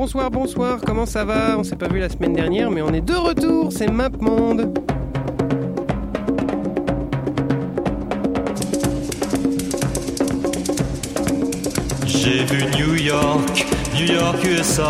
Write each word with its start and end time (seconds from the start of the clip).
Bonsoir, 0.00 0.30
bonsoir, 0.30 0.78
comment 0.86 1.06
ça 1.06 1.24
va? 1.24 1.58
On 1.58 1.64
s'est 1.64 1.74
pas 1.74 1.88
vu 1.88 1.98
la 1.98 2.08
semaine 2.08 2.32
dernière, 2.32 2.70
mais 2.70 2.82
on 2.82 2.92
est 2.94 3.00
de 3.00 3.14
retour, 3.14 3.72
c'est 3.72 3.90
MapMonde. 3.90 4.72
J'ai 12.06 12.44
vu 12.44 12.64
New 12.78 12.94
York, 12.94 13.66
New 13.96 14.14
York 14.14 14.36
USA. 14.44 14.84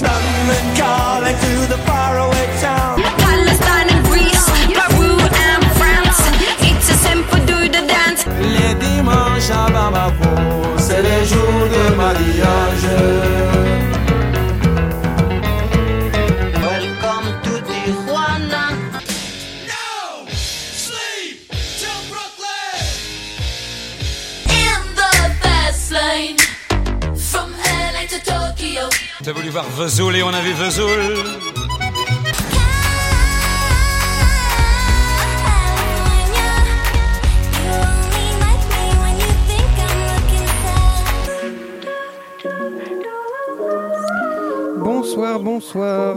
London 0.00 0.62
calling 0.76 1.34
to 1.34 1.66
the 1.66 1.78
faraway 1.84 2.46
town. 2.60 3.02
Palestine 3.18 3.90
and 3.90 4.04
Greece, 4.08 4.46
Peru 4.72 5.18
and 5.18 5.64
France. 5.80 6.22
It's 6.62 6.90
a 6.90 6.94
simple 6.94 7.40
do 7.44 7.66
the 7.66 7.84
dance. 7.88 8.24
Les 8.40 8.72
dimanches 8.76 9.50
à 9.50 9.68
Bamako, 9.68 10.78
c'est 10.78 11.02
les 11.02 11.24
jours 11.26 11.66
de 11.68 11.96
mariage. 11.96 13.59
Et 29.52 30.22
on 30.22 30.28
a 30.28 30.40
vu 30.42 30.52
Vesoul. 30.52 30.88
Bonsoir, 44.78 45.40
bonsoir. 45.40 46.16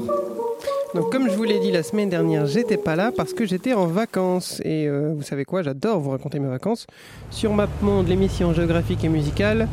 Donc 0.94 1.12
comme 1.12 1.28
je 1.28 1.36
vous 1.36 1.44
l'ai 1.44 1.60
dit 1.60 1.72
la 1.72 1.82
semaine 1.82 2.10
dernière, 2.10 2.46
j'étais 2.46 2.78
pas 2.78 2.96
là 2.96 3.12
parce 3.12 3.34
que 3.34 3.48
j'étais 3.48 3.74
en 3.74 3.88
vacances. 3.88 4.62
Et 4.64 4.88
euh, 4.88 5.12
vous 5.16 5.24
savez 5.24 5.44
quoi, 5.44 5.64
j'adore 5.64 6.00
vous 6.00 6.12
raconter 6.12 6.38
mes 6.40 6.50
vacances. 6.50 6.86
Sur 7.32 7.54
MapMonde, 7.54 8.08
l'émission 8.08 8.54
géographique 8.54 9.04
et 9.04 9.10
musicale, 9.10 9.68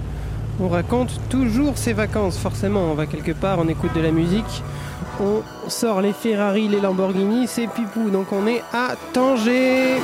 on 0.61 0.69
raconte 0.69 1.21
toujours 1.29 1.77
ses 1.77 1.93
vacances. 1.93 2.39
Forcément, 2.39 2.81
on 2.91 2.95
va 2.95 3.07
quelque 3.07 3.33
part, 3.33 3.59
on 3.59 3.69
écoute 3.69 3.95
de 3.95 4.01
la 4.01 4.11
musique, 4.11 4.63
on 5.21 5.43
sort 5.69 6.01
les 6.01 6.13
Ferrari, 6.13 6.69
les 6.69 6.81
Lamborghini, 6.81 7.47
c'est 7.47 7.67
pipou. 7.67 8.11
Donc 8.11 8.33
on 8.33 8.47
est 8.47 8.63
à 8.73 8.95
Tanger. 9.13 9.99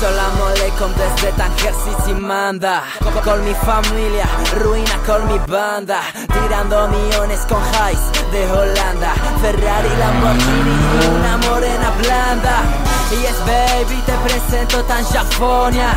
Salam 0.00 0.36
alaikum 0.50 0.92
desde 0.92 1.32
Tanger 1.36 1.72
si 2.04 2.12
manda 2.12 2.82
con 3.24 3.42
mi 3.44 3.54
familia, 3.54 4.26
ruina 4.60 4.98
con 5.06 5.26
mi 5.26 5.38
banda 5.48 6.00
Tirando 6.28 6.88
millones 6.88 7.40
con 7.48 7.62
highs 7.72 8.12
de 8.30 8.44
Holanda 8.52 9.14
Ferrari, 9.40 9.88
Lamborghini 9.98 10.76
y 11.00 11.16
una 11.16 11.36
morena 11.38 11.90
blanda 11.98 12.85
Yes 13.10 13.38
baby, 13.46 14.02
te 14.04 14.12
presento 14.24 14.82
Tanjafonia 14.84 15.94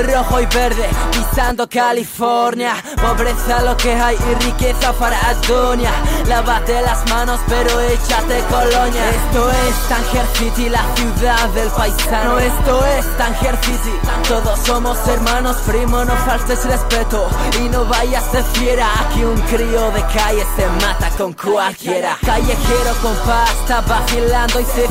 Rojo 0.00 0.40
y 0.40 0.46
verde, 0.46 0.88
pisando 1.10 1.68
California. 1.68 2.74
Pobreza 2.96 3.62
lo 3.62 3.76
que 3.76 3.92
hay 3.92 4.16
y 4.16 4.44
riqueza 4.44 4.92
para 4.94 5.18
Adonia 5.28 5.92
Lávate 6.26 6.80
las 6.80 7.06
manos 7.10 7.40
pero 7.46 7.78
échate 7.80 8.42
colonia. 8.48 9.10
Esto 9.10 9.50
es 9.50 9.88
Tanger 9.88 10.26
City, 10.34 10.68
la 10.70 10.82
ciudad 10.94 11.48
del 11.50 11.68
paisano. 11.68 12.38
Esto 12.38 12.86
es 12.86 13.18
Tanger 13.18 13.56
City, 13.64 13.92
todos 14.28 14.58
somos 14.60 14.96
hermanos 15.08 15.56
Primo, 15.66 16.04
no 16.04 16.16
faltes 16.24 16.64
respeto. 16.64 17.28
Y 17.60 17.68
no 17.68 17.84
vayas 17.84 18.32
de 18.32 18.42
fiera 18.42 18.86
Aquí 19.00 19.24
un 19.24 19.40
crío 19.42 19.90
de 19.90 20.00
calle 20.06 20.46
se 20.56 20.66
mata 20.84 21.10
con 21.18 21.34
cualquiera. 21.34 22.16
Callejero 22.24 22.94
con 23.02 23.14
pasta, 23.26 23.82
vacilando 23.82 24.60
y 24.60 24.64
se 24.64 24.86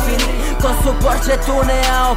Con 0.62 0.84
su 0.84 0.94
Porsche 1.04 1.38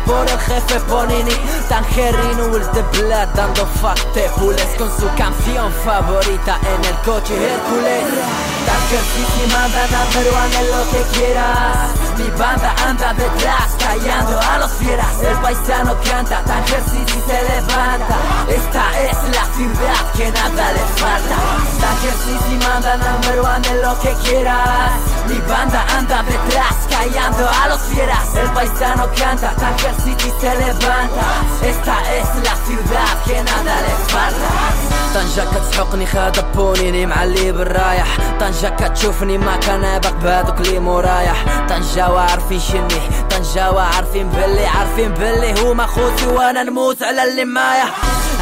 por 0.07 0.29
el 0.29 0.39
jefe 0.39 0.81
Ponini 0.89 1.33
Tangerino 1.69 2.49
Blood 2.49 3.29
dando 3.35 3.67
fuck 3.67 3.99
pules 4.39 4.67
Con 4.79 4.91
su 4.91 5.07
canción 5.17 5.73
favorita 5.85 6.59
en 6.75 6.85
el 6.85 6.97
coche 7.05 7.35
Hércules 7.35 8.54
Tanger 8.68 9.04
City 9.14 9.44
manda 9.54 9.84
number 9.96 10.28
one 10.34 10.54
en 10.60 10.68
lo 10.74 10.82
que 10.92 11.02
quieras 11.14 11.90
Mi 12.18 12.30
banda 12.38 12.74
anda 12.88 13.14
detrás 13.14 13.70
callando 13.80 14.40
a 14.40 14.58
los 14.60 14.72
fieras 14.74 15.14
El 15.22 15.38
paisano 15.38 15.96
canta, 16.04 16.44
Tanger 16.44 16.84
City 16.92 17.20
se 17.28 17.40
levanta 17.50 18.18
Esta 18.50 18.84
es 19.08 19.18
la 19.36 19.46
ciudad 19.56 20.02
que 20.18 20.32
nada 20.32 20.74
le 20.74 20.86
falta 21.02 21.38
Tanger 21.82 22.16
City 22.26 22.56
manda 22.66 22.98
number 22.98 23.40
one 23.42 23.68
en 23.68 23.82
lo 23.82 24.00
que 24.00 24.14
quieras 24.24 24.92
Mi 25.28 25.38
banda 25.48 25.86
anda 25.98 26.24
detrás 26.24 26.76
callando 26.90 27.48
a 27.48 27.68
los 27.70 27.82
fieras 27.82 28.36
El 28.36 28.50
paisano 28.58 29.08
canta, 29.16 29.50
Tanger 29.56 29.96
City 30.04 30.34
se 30.42 30.56
levanta 30.56 31.28
Esta 31.64 31.96
es 32.18 32.28
la 32.48 32.56
ciudad 32.68 33.14
que 33.26 33.44
nada 33.44 33.82
le 33.82 33.94
falta 34.14 34.90
طنجة 35.14 35.42
كتسحقني 35.42 36.06
خدبونيني 36.06 37.06
معلي 37.06 37.52
بالرايح 37.52 38.08
طنجة 38.55 38.77
كتشوفني 38.77 39.39
ما 39.39 39.57
كنابق 39.57 40.11
بهادوك 40.11 40.61
لي 40.61 40.79
مورايح 40.79 41.67
طنجة 41.69 42.11
وعارفين 42.11 42.61
شني 42.61 43.01
طنجة 43.31 43.73
وعارفين 43.73 44.29
بلي 44.29 44.67
عارفين 44.67 45.13
بلي 45.13 45.61
هما 45.61 45.87
خوتي 45.87 46.27
وأنا 46.27 46.63
نموت 46.63 47.03
على 47.03 47.31
اللي 47.31 47.45
معايا 47.45 47.85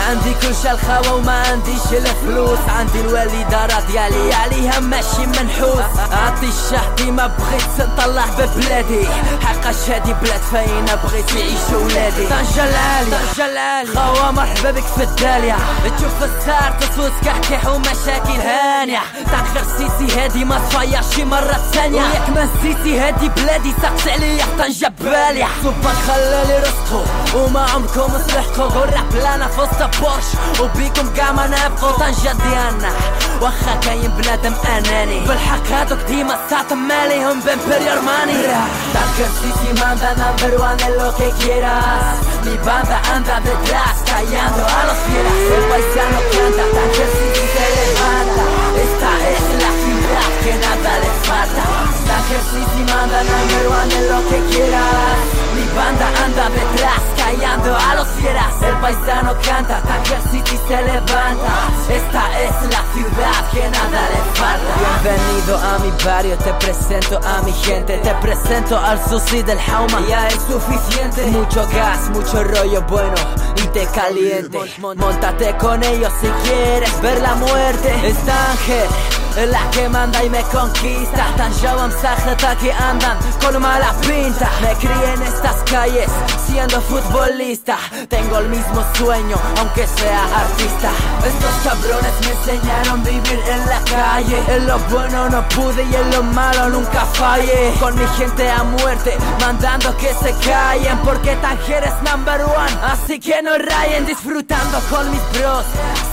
عندي 0.08 0.34
كل 0.42 0.54
شي 0.62 0.70
الخاوة 0.70 1.14
وما 1.14 1.32
عنديش 1.32 1.82
الفلوس. 1.92 2.58
عندي 2.68 3.00
الوالدة 3.00 3.66
ديالي 3.90 4.34
عليها 4.34 4.80
ماشي 4.80 5.26
منحوس. 5.26 5.84
عطي 6.12 6.48
الشهدي 6.48 7.10
ما 7.10 7.26
بغيت 7.26 7.88
نطلع 7.90 8.24
ببلادي. 8.38 9.08
حق 9.44 9.70
شادي 9.86 10.14
بلاد 10.14 10.40
فاينة 10.52 10.94
بغيت 10.94 11.32
يعيش 11.34 11.70
ولادي. 11.72 12.26
طنجة 12.26 12.64
العالية 12.64 13.16
طنجة 13.16 13.46
العالية 13.52 13.94
خاوة 13.94 14.30
مرحبا 14.30 14.70
بك 14.70 14.84
في 14.96 15.02
الدالية. 15.02 15.56
تشوف 15.84 16.22
السار 16.22 16.74
تصوت 16.80 17.12
كحكح 17.24 17.66
ومشاكل 17.66 18.40
هانية. 18.40 19.00
طنجة 19.32 19.64
سيسي 19.78 20.01
هادي 20.10 20.44
ما 20.44 20.58
تفيرش 20.58 21.26
مرة 21.26 21.56
ثانية. 21.72 22.00
وياك 22.02 22.28
ما 22.34 22.44
نسيتي 22.44 22.98
هادي 23.00 23.28
بلادي 23.28 23.72
سقس 23.82 24.08
عليا 24.08 24.44
طنجة 24.58 24.92
بالية 25.00 25.46
صبك 25.64 25.96
خلالي 26.06 26.58
رزقو 26.58 27.02
وما 27.34 27.60
عمركم 27.60 28.12
صلحتو 28.28 28.64
والراب 28.80 29.14
لانا 29.14 29.48
في 29.48 29.60
وسط 29.60 30.00
بورش 30.00 30.28
وبيكم 30.60 31.14
كاع 31.16 31.32
ما 31.32 31.46
نبقو 31.46 31.90
طنجة 31.90 32.32
ديالنا 32.42 32.92
واخا 33.40 33.74
كاين 33.82 34.10
بنادم 34.10 34.54
أناني. 34.78 35.20
بالحق 35.20 35.66
هادوك 35.72 35.98
ديما 36.08 36.38
ساطم 36.50 36.78
ماليهم 36.88 37.40
بامبريور 37.40 38.00
ماني 38.00 38.42
City 39.42 39.72
manda 39.80 40.10
number 40.22 40.52
one 40.68 40.80
en 40.86 40.92
lo 40.98 41.08
que 41.18 41.28
quieras 41.40 42.16
Mi 42.44 42.56
banda 42.66 42.98
anda 43.14 43.36
detrás 43.40 43.96
callando 44.10 44.62
a 44.78 44.80
los 44.88 44.98
fieras 45.06 45.38
El 45.56 45.64
paisano 45.70 46.18
canta, 46.32 46.64
Tanker 46.74 47.08
City 47.16 47.44
se 47.54 47.66
levanta 47.76 48.44
Esta 48.84 49.10
es 49.34 49.44
la 49.62 49.70
nada, 50.12 50.20
que 50.44 50.52
nada 50.54 50.98
les 51.04 51.28
falta. 51.28 51.64
La 52.08 52.18
que 52.28 52.38
sí, 52.50 52.60
sí 52.72 52.82
manda, 52.92 53.22
no 53.22 53.32
hay 53.36 53.90
lo 54.10 54.28
que 54.28 54.38
quieras 54.50 55.51
banda 55.74 56.06
anda 56.24 56.48
detrás 56.50 57.00
callando 57.16 57.76
a 57.76 57.94
los 57.94 58.08
fieras. 58.08 58.62
El 58.62 58.74
paisano 58.76 59.34
canta, 59.44 59.80
Tanker 59.82 60.20
City 60.30 60.58
se 60.68 60.82
levanta. 60.82 61.54
Esta 61.88 62.40
es 62.40 62.52
la 62.70 62.84
ciudad 62.94 63.50
que 63.52 63.68
nada 63.68 64.00
le 64.12 64.38
falta. 64.38 65.02
Bienvenido 65.02 65.56
a 65.58 65.78
mi 65.78 66.04
barrio, 66.04 66.36
te 66.38 66.52
presento 66.54 67.20
a 67.24 67.42
mi 67.42 67.52
gente. 67.52 67.98
Te 67.98 68.14
presento 68.14 68.78
al 68.78 68.98
sushi 69.08 69.42
del 69.42 69.58
Jauma 69.58 70.00
Ya 70.08 70.28
es 70.28 70.38
suficiente. 70.42 71.26
Mucho 71.26 71.66
gas, 71.68 72.10
mucho 72.10 72.44
rollo 72.44 72.82
bueno 72.82 73.14
y 73.56 73.66
te 73.68 73.86
caliente. 73.86 74.58
Montate 74.96 75.56
con 75.56 75.82
ellos 75.82 76.12
si 76.20 76.28
quieres 76.48 77.00
ver 77.00 77.20
la 77.20 77.34
muerte. 77.34 78.08
Es 78.08 78.16
Tanger 78.24 79.22
la 79.36 79.70
que 79.70 79.88
manda 79.88 80.22
y 80.24 80.30
me 80.30 80.42
conquista. 80.42 81.26
Tan 81.36 81.52
Sajeta 81.54 82.56
que 82.56 82.72
andan 82.72 83.18
con 83.40 83.60
mala 83.60 83.92
pinta. 84.00 84.50
Me 84.60 84.74
crié 84.74 85.14
en 85.14 85.22
estas 85.22 85.61
siendo 86.46 86.80
futbolista. 86.82 87.78
Tengo 88.08 88.38
el 88.38 88.48
mismo 88.48 88.84
sueño 88.94 89.36
aunque 89.58 89.86
sea 89.86 90.24
artista. 90.24 90.90
Estos 91.24 91.54
cabrones 91.64 92.12
me 92.20 92.32
enseñaron 92.32 93.02
vivir 93.04 93.40
en 93.48 93.66
la 93.66 93.80
calle. 93.90 94.38
En 94.48 94.66
lo 94.66 94.78
bueno 94.90 95.28
no 95.30 95.48
pude 95.48 95.82
y 95.84 95.94
en 95.94 96.10
lo 96.10 96.22
malo 96.22 96.68
nunca 96.70 97.04
fallé. 97.06 97.72
Con 97.80 97.94
mi 97.96 98.06
gente 98.18 98.48
a 98.50 98.62
muerte 98.64 99.16
mandando 99.40 99.96
que 99.96 100.12
se 100.14 100.34
callen. 100.46 100.98
Porque 101.04 101.36
Tanger 101.36 101.84
es 101.84 102.10
number 102.10 102.42
one 102.42 102.76
Así 102.82 103.18
que 103.18 103.42
no 103.42 103.56
rayen. 103.56 104.06
Disfrutando 104.06 104.78
con 104.90 105.10
mis 105.10 105.22
bros 105.32 105.64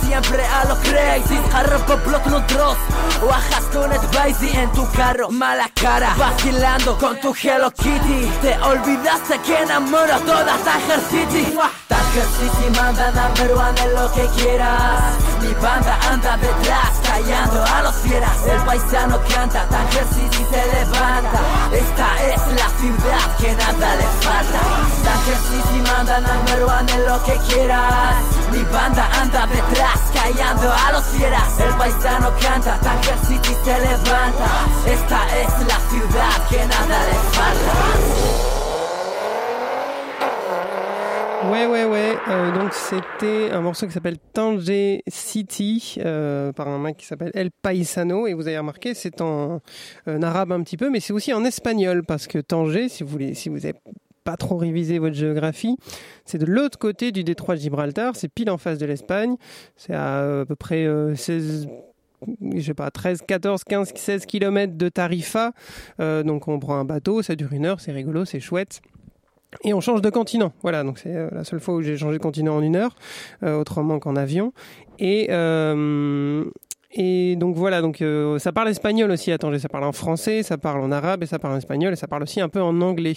siempre 0.10 0.44
a 0.44 0.66
los 0.66 0.80
crazy. 0.80 1.38
Jarro 1.52 1.80
por 1.86 2.04
block 2.04 2.26
no 2.26 2.40
dross. 2.52 2.78
Bajas 3.22 3.66
con 3.74 3.92
el 3.92 4.00
Baisy 4.16 4.50
en 4.58 4.72
tu 4.72 4.90
carro. 4.92 5.30
Mala 5.30 5.70
cara 5.76 6.16
Vacilando 6.18 6.98
con 6.98 7.20
tu 7.20 7.34
Hello 7.42 7.72
Kitty. 7.72 8.22
Te 8.42 8.58
olvidaste 8.60 9.40
que 9.46 9.56
enamoro 9.62 10.20
toda 10.26 10.54
Tanger 10.66 11.02
City. 11.12 11.44
Tanger 11.88 12.28
City 12.38 12.68
manda 12.76 13.12
number 13.12 13.52
one 13.54 13.82
en 13.82 13.94
lo 13.94 14.12
que 14.14 14.26
quieras. 14.38 15.14
Mi 15.42 15.54
banda 15.62 15.98
anda 16.12 16.38
detrás 16.38 16.92
Callando 17.06 17.64
a 17.64 17.82
los 17.84 17.96
fieras. 17.98 18.38
El 18.48 18.60
paisano 18.64 19.20
canta 19.34 19.68
Tanger 19.70 20.06
City 20.16 20.46
se 20.52 20.62
levanta. 20.76 21.40
Esta 21.72 22.08
es 22.34 22.42
la 22.60 22.69
ciudad 22.80 23.38
que 23.38 23.52
nada 23.54 23.96
le 23.96 24.08
falta. 24.24 24.62
Tanger 25.04 25.40
City 25.50 25.82
manda 25.82 26.20
number 26.22 26.64
one 26.64 26.92
en 26.92 27.06
lo 27.06 27.24
que 27.24 27.36
quieras. 27.48 28.24
Mi 28.52 28.64
banda 28.74 29.08
anda 29.22 29.46
detrás 29.48 30.00
Callando 30.14 30.72
a 30.72 30.92
los 30.94 31.06
fieras. 31.06 31.60
El 31.60 31.74
paisano 31.76 32.32
canta 32.42 32.80
Tanger 32.80 33.18
City 33.28 33.56
se 33.64 33.80
levanta. 33.80 34.50
Esta 34.86 35.20
es 35.42 35.52
la 35.68 35.80
ciudad 35.90 36.48
que 36.50 36.66
nada 36.66 36.98
le 37.08 37.18
falta 37.36 38.59
Ouais, 41.46 41.66
ouais, 41.66 41.86
ouais. 41.86 42.18
Euh, 42.28 42.52
donc 42.52 42.74
c'était 42.74 43.50
un 43.52 43.62
morceau 43.62 43.88
qui 43.88 43.94
s'appelle 43.94 44.18
Tanger 44.34 45.04
City 45.08 45.96
euh, 46.04 46.52
par 46.52 46.68
un 46.68 46.80
mec 46.80 46.98
qui 46.98 47.06
s'appelle 47.06 47.32
El 47.34 47.50
Paisano. 47.52 48.28
Et 48.28 48.34
vous 48.34 48.48
avez 48.48 48.58
remarqué, 48.58 48.94
c'est 48.94 49.22
en, 49.22 49.62
en 50.06 50.22
arabe 50.22 50.52
un 50.52 50.62
petit 50.64 50.76
peu, 50.76 50.90
mais 50.90 51.00
c'est 51.00 51.14
aussi 51.14 51.34
en 51.34 51.46
espagnol 51.46 52.04
parce 52.04 52.28
que 52.28 52.40
Tanger, 52.40 52.90
si 52.90 53.04
vous 53.04 53.10
voulez, 53.10 53.34
si 53.36 53.48
vous 53.48 53.66
avez 53.66 53.76
pas 54.26 54.36
trop 54.36 54.58
révisé 54.58 55.00
votre 55.00 55.16
géographie, 55.16 55.78
c'est 56.26 56.38
de 56.38 56.46
l'autre 56.46 56.78
côté 56.78 57.12
du 57.14 57.24
détroit 57.24 57.56
de 57.56 57.62
Gibraltar. 57.62 58.16
C'est 58.18 58.28
pile 58.28 58.50
en 58.50 58.58
face 58.58 58.78
de 58.78 58.86
l'Espagne. 58.86 59.38
C'est 59.78 59.94
à, 59.94 60.20
euh, 60.20 60.42
à 60.44 60.46
peu 60.46 60.56
près 60.56 60.86
euh, 60.86 61.16
16 61.16 61.70
je 62.54 62.60
sais 62.62 62.74
pas, 62.74 62.92
13, 62.92 63.22
14, 63.26 63.64
15, 63.64 63.94
16 63.96 64.26
kilomètres 64.26 64.78
de 64.78 64.90
Tarifa. 64.90 65.54
Euh, 66.00 66.24
donc 66.24 66.48
on 66.50 66.60
prend 66.60 66.78
un 66.78 66.86
bateau, 66.86 67.22
ça 67.22 67.36
dure 67.36 67.54
une 67.54 67.66
heure, 67.66 67.80
c'est 67.80 67.94
rigolo, 67.94 68.26
c'est 68.26 68.40
chouette. 68.42 68.82
Et 69.64 69.74
on 69.74 69.82
change 69.82 70.02
de 70.02 70.10
continent. 70.10 70.54
Voilà, 70.62 70.84
donc 70.84 71.00
c'est 71.00 71.16
euh, 71.16 71.30
la 71.32 71.44
seule 71.44 71.60
fois 71.60 71.76
où 71.76 71.82
j'ai 71.82 71.98
changé 71.98 72.18
de 72.18 72.24
continent 72.24 72.56
en 72.56 72.62
une 72.62 72.76
heure, 72.76 72.96
euh, 73.44 73.60
autrement 73.60 74.00
qu'en 74.00 74.16
avion. 74.16 74.54
Et, 75.00 75.28
euh, 75.32 76.46
et 76.92 77.36
donc 77.36 77.56
voilà, 77.56 77.82
donc 77.82 78.02
euh, 78.02 78.40
ça 78.40 78.52
parle 78.52 78.70
espagnol 78.70 79.12
aussi 79.12 79.36
Tanger, 79.38 79.60
ça 79.60 79.70
parle 79.70 79.84
en 79.84 79.92
français, 79.92 80.42
ça 80.42 80.58
parle 80.58 80.82
en 80.82 80.92
arabe 80.92 81.22
et 81.22 81.28
ça 81.28 81.38
parle 81.38 81.54
en 81.54 81.58
espagnol 81.58 81.94
et 81.94 81.96
ça 81.96 82.08
parle 82.08 82.24
aussi 82.24 82.42
un 82.42 82.50
peu 82.50 82.62
en 82.62 82.82
anglais. 82.82 83.16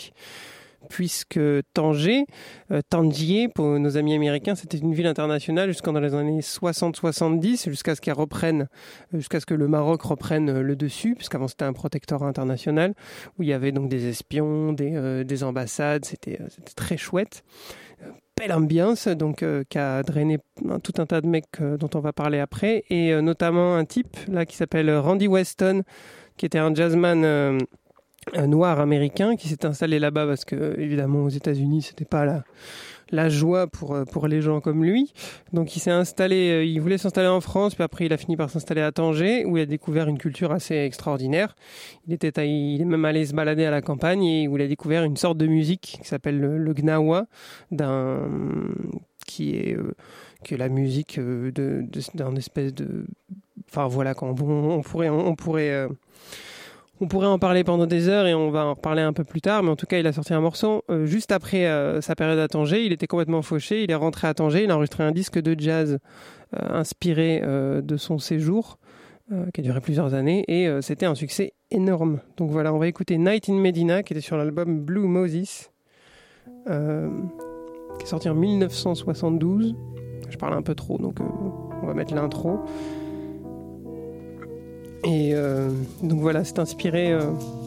Puisque 0.92 1.40
Tanger, 1.72 2.26
euh, 2.70 2.82
Tangier, 2.90 3.48
pour 3.48 3.64
nos 3.78 3.96
amis 3.96 4.12
américains, 4.12 4.54
c'était 4.54 4.76
une 4.76 4.92
ville 4.92 5.06
internationale 5.06 5.70
jusqu'en 5.70 5.94
dans 5.94 6.00
les 6.00 6.12
années 6.14 6.40
60-70, 6.42 7.70
jusqu'à 7.70 7.94
ce 7.94 8.02
qu'elle 8.02 8.12
reprenne, 8.12 8.68
euh, 9.14 9.16
jusqu'à 9.16 9.40
ce 9.40 9.46
que 9.46 9.54
le 9.54 9.68
Maroc 9.68 10.02
reprenne 10.02 10.50
euh, 10.50 10.60
le 10.62 10.76
dessus, 10.76 11.14
puisqu'avant 11.14 11.48
c'était 11.48 11.64
un 11.64 11.72
protectorat 11.72 12.26
international, 12.26 12.92
où 13.38 13.42
il 13.42 13.48
y 13.48 13.54
avait 13.54 13.72
donc 13.72 13.88
des 13.88 14.06
espions, 14.06 14.74
des, 14.74 15.24
des 15.24 15.44
ambassades, 15.44 16.04
c'était 16.04 16.38
très 16.76 16.98
chouette. 16.98 17.42
Belle 18.38 18.52
ambiance, 18.52 19.08
donc 19.08 19.42
qui 19.70 19.78
a 19.78 20.02
drainé 20.02 20.40
un- 20.68 20.78
tout 20.78 20.92
un 20.98 21.06
tas 21.06 21.22
de 21.22 21.26
mecs 21.26 21.58
dont 21.62 21.88
on 21.94 22.00
va 22.00 22.12
parler 22.12 22.38
après, 22.38 22.84
et 22.90 23.14
notamment 23.22 23.76
un 23.76 23.86
type 23.86 24.16
là 24.28 24.44
qui 24.44 24.56
s'appelle 24.56 24.94
Randy 24.94 25.26
Weston, 25.26 25.84
qui 26.36 26.44
était 26.46 26.58
un 26.58 26.74
jazzman 26.74 27.58
noir 28.46 28.80
américain 28.80 29.36
qui 29.36 29.48
s'est 29.48 29.66
installé 29.66 29.98
là-bas 29.98 30.26
parce 30.26 30.44
que 30.44 30.78
évidemment 30.78 31.24
aux 31.24 31.28
États-Unis 31.28 31.82
c'était 31.82 32.04
pas 32.04 32.44
la 33.12 33.28
joie 33.28 33.66
pour 33.68 33.94
euh, 33.94 34.04
pour 34.04 34.26
les 34.26 34.40
gens 34.40 34.60
comme 34.60 34.82
lui. 34.82 35.12
Donc 35.52 35.76
il 35.76 35.80
s'est 35.80 35.90
installé, 35.90 36.50
euh, 36.50 36.64
il 36.64 36.80
voulait 36.80 36.98
s'installer 36.98 37.28
en 37.28 37.40
France, 37.40 37.74
puis 37.74 37.84
après 37.84 38.06
il 38.06 38.12
a 38.12 38.16
fini 38.16 38.36
par 38.36 38.50
s'installer 38.50 38.80
à 38.80 38.90
Tanger 38.90 39.44
où 39.44 39.56
il 39.58 39.60
a 39.60 39.66
découvert 39.66 40.08
une 40.08 40.18
culture 40.18 40.50
assez 40.50 40.74
extraordinaire. 40.74 41.54
Il 42.08 42.14
était 42.14 42.32
il 42.48 42.80
est 42.80 42.84
même 42.84 43.04
allé 43.04 43.24
se 43.26 43.34
balader 43.34 43.64
à 43.64 43.70
la 43.70 43.82
campagne 43.82 44.24
et 44.24 44.48
où 44.48 44.56
il 44.56 44.62
a 44.62 44.66
découvert 44.66 45.04
une 45.04 45.16
sorte 45.16 45.38
de 45.38 45.46
musique 45.46 45.98
qui 46.02 46.08
s'appelle 46.08 46.40
le, 46.40 46.72
gnawa 46.72 47.26
d'un 47.70 48.28
qui 49.26 49.54
est 49.56 49.76
euh, 49.76 49.94
qui 50.42 50.54
est 50.54 50.58
la 50.58 50.70
musique 50.70 51.20
de 51.20 51.84
d'un 52.14 52.34
espèce 52.34 52.74
de 52.74 53.04
enfin 53.68 53.86
voilà 53.86 54.14
quand 54.14 54.40
on, 54.40 54.70
on 54.70 54.80
pourrait 54.80 55.10
on, 55.10 55.36
pourrait 55.36 55.86
on 57.02 57.08
pourrait 57.08 57.26
en 57.26 57.40
parler 57.40 57.64
pendant 57.64 57.86
des 57.86 58.08
heures 58.08 58.28
et 58.28 58.34
on 58.34 58.50
va 58.50 58.64
en 58.64 58.74
reparler 58.74 59.02
un 59.02 59.12
peu 59.12 59.24
plus 59.24 59.40
tard, 59.40 59.64
mais 59.64 59.70
en 59.70 59.76
tout 59.76 59.86
cas, 59.86 59.98
il 59.98 60.06
a 60.06 60.12
sorti 60.12 60.34
un 60.34 60.40
morceau 60.40 60.84
euh, 60.88 61.04
juste 61.04 61.32
après 61.32 61.66
euh, 61.66 62.00
sa 62.00 62.14
période 62.14 62.38
à 62.38 62.46
Tanger. 62.46 62.86
Il 62.86 62.92
était 62.92 63.08
complètement 63.08 63.42
fauché. 63.42 63.82
Il 63.82 63.90
est 63.90 63.96
rentré 63.96 64.28
à 64.28 64.34
Tanger. 64.34 64.62
Il 64.62 64.70
a 64.70 64.76
enregistré 64.76 65.02
un 65.02 65.10
disque 65.10 65.40
de 65.40 65.58
jazz 65.58 65.98
euh, 66.54 66.58
inspiré 66.70 67.42
de 67.42 67.96
son 67.96 68.18
séjour, 68.18 68.78
qui 69.54 69.62
a 69.62 69.64
duré 69.64 69.80
plusieurs 69.80 70.12
années, 70.12 70.44
et 70.46 70.68
c'était 70.82 71.06
un 71.06 71.14
succès 71.14 71.54
énorme. 71.70 72.20
Donc 72.36 72.50
voilà, 72.50 72.72
on 72.74 72.78
va 72.78 72.86
écouter 72.86 73.16
Night 73.16 73.48
in 73.48 73.54
Medina, 73.54 74.02
qui 74.02 74.12
était 74.12 74.20
sur 74.20 74.36
l'album 74.36 74.80
Blue 74.80 75.08
Moses, 75.08 75.70
qui 76.66 76.70
est 76.70 78.06
sorti 78.06 78.28
en 78.28 78.34
1972. 78.34 79.74
Je 80.28 80.36
parle 80.36 80.52
un 80.52 80.60
peu 80.60 80.74
trop, 80.74 80.98
donc 80.98 81.16
on 81.20 81.86
va 81.86 81.94
mettre 81.94 82.14
l'intro. 82.14 82.60
Et 85.04 85.32
euh, 85.34 85.68
donc 86.02 86.20
voilà, 86.20 86.44
c'est 86.44 86.60
inspiré 86.60 87.12
euh, 87.12 87.22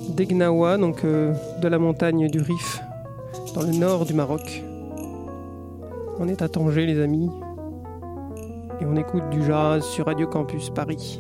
d'Egnawa, 0.10 0.78
donc 0.78 1.04
euh, 1.04 1.34
de 1.62 1.68
la 1.68 1.78
montagne 1.78 2.30
du 2.30 2.40
Rif, 2.40 2.80
dans 3.54 3.64
le 3.64 3.72
nord 3.72 4.06
du 4.06 4.14
Maroc. 4.14 4.64
On 6.18 6.30
est 6.30 6.42
à 6.42 6.48
Tanger, 6.48 6.86
les 6.86 7.02
amis. 7.02 7.30
Et 8.80 8.86
on 8.86 8.96
écoute 8.96 9.30
du 9.32 9.44
jazz 9.46 9.84
sur 9.84 10.06
Radio 10.06 10.28
Campus 10.28 10.70
Paris. 10.70 11.20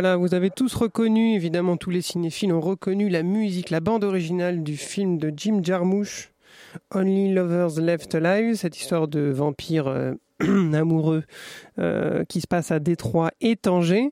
Voilà, 0.00 0.16
vous 0.16 0.32
avez 0.32 0.48
tous 0.48 0.72
reconnu, 0.72 1.34
évidemment 1.34 1.76
tous 1.76 1.90
les 1.90 2.00
cinéphiles 2.00 2.54
ont 2.54 2.60
reconnu 2.62 3.10
la 3.10 3.22
musique, 3.22 3.68
la 3.68 3.80
bande 3.80 4.02
originale 4.02 4.62
du 4.62 4.78
film 4.78 5.18
de 5.18 5.30
Jim 5.36 5.60
Jarmusch, 5.62 6.32
Only 6.94 7.34
Lovers 7.34 7.78
Left 7.78 8.14
Alive, 8.14 8.54
cette 8.54 8.78
histoire 8.80 9.08
de 9.08 9.20
vampire 9.30 9.88
euh, 9.88 10.14
amoureux 10.72 11.24
euh, 11.78 12.24
qui 12.24 12.40
se 12.40 12.46
passe 12.46 12.70
à 12.70 12.78
Détroit 12.78 13.30
et 13.42 13.56
Tanger. 13.56 14.10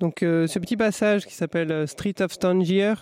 Donc 0.00 0.24
euh, 0.24 0.48
ce 0.48 0.58
petit 0.58 0.76
passage 0.76 1.24
qui 1.24 1.34
s'appelle 1.34 1.86
Street 1.86 2.20
of 2.20 2.36
Tangier, 2.36 2.94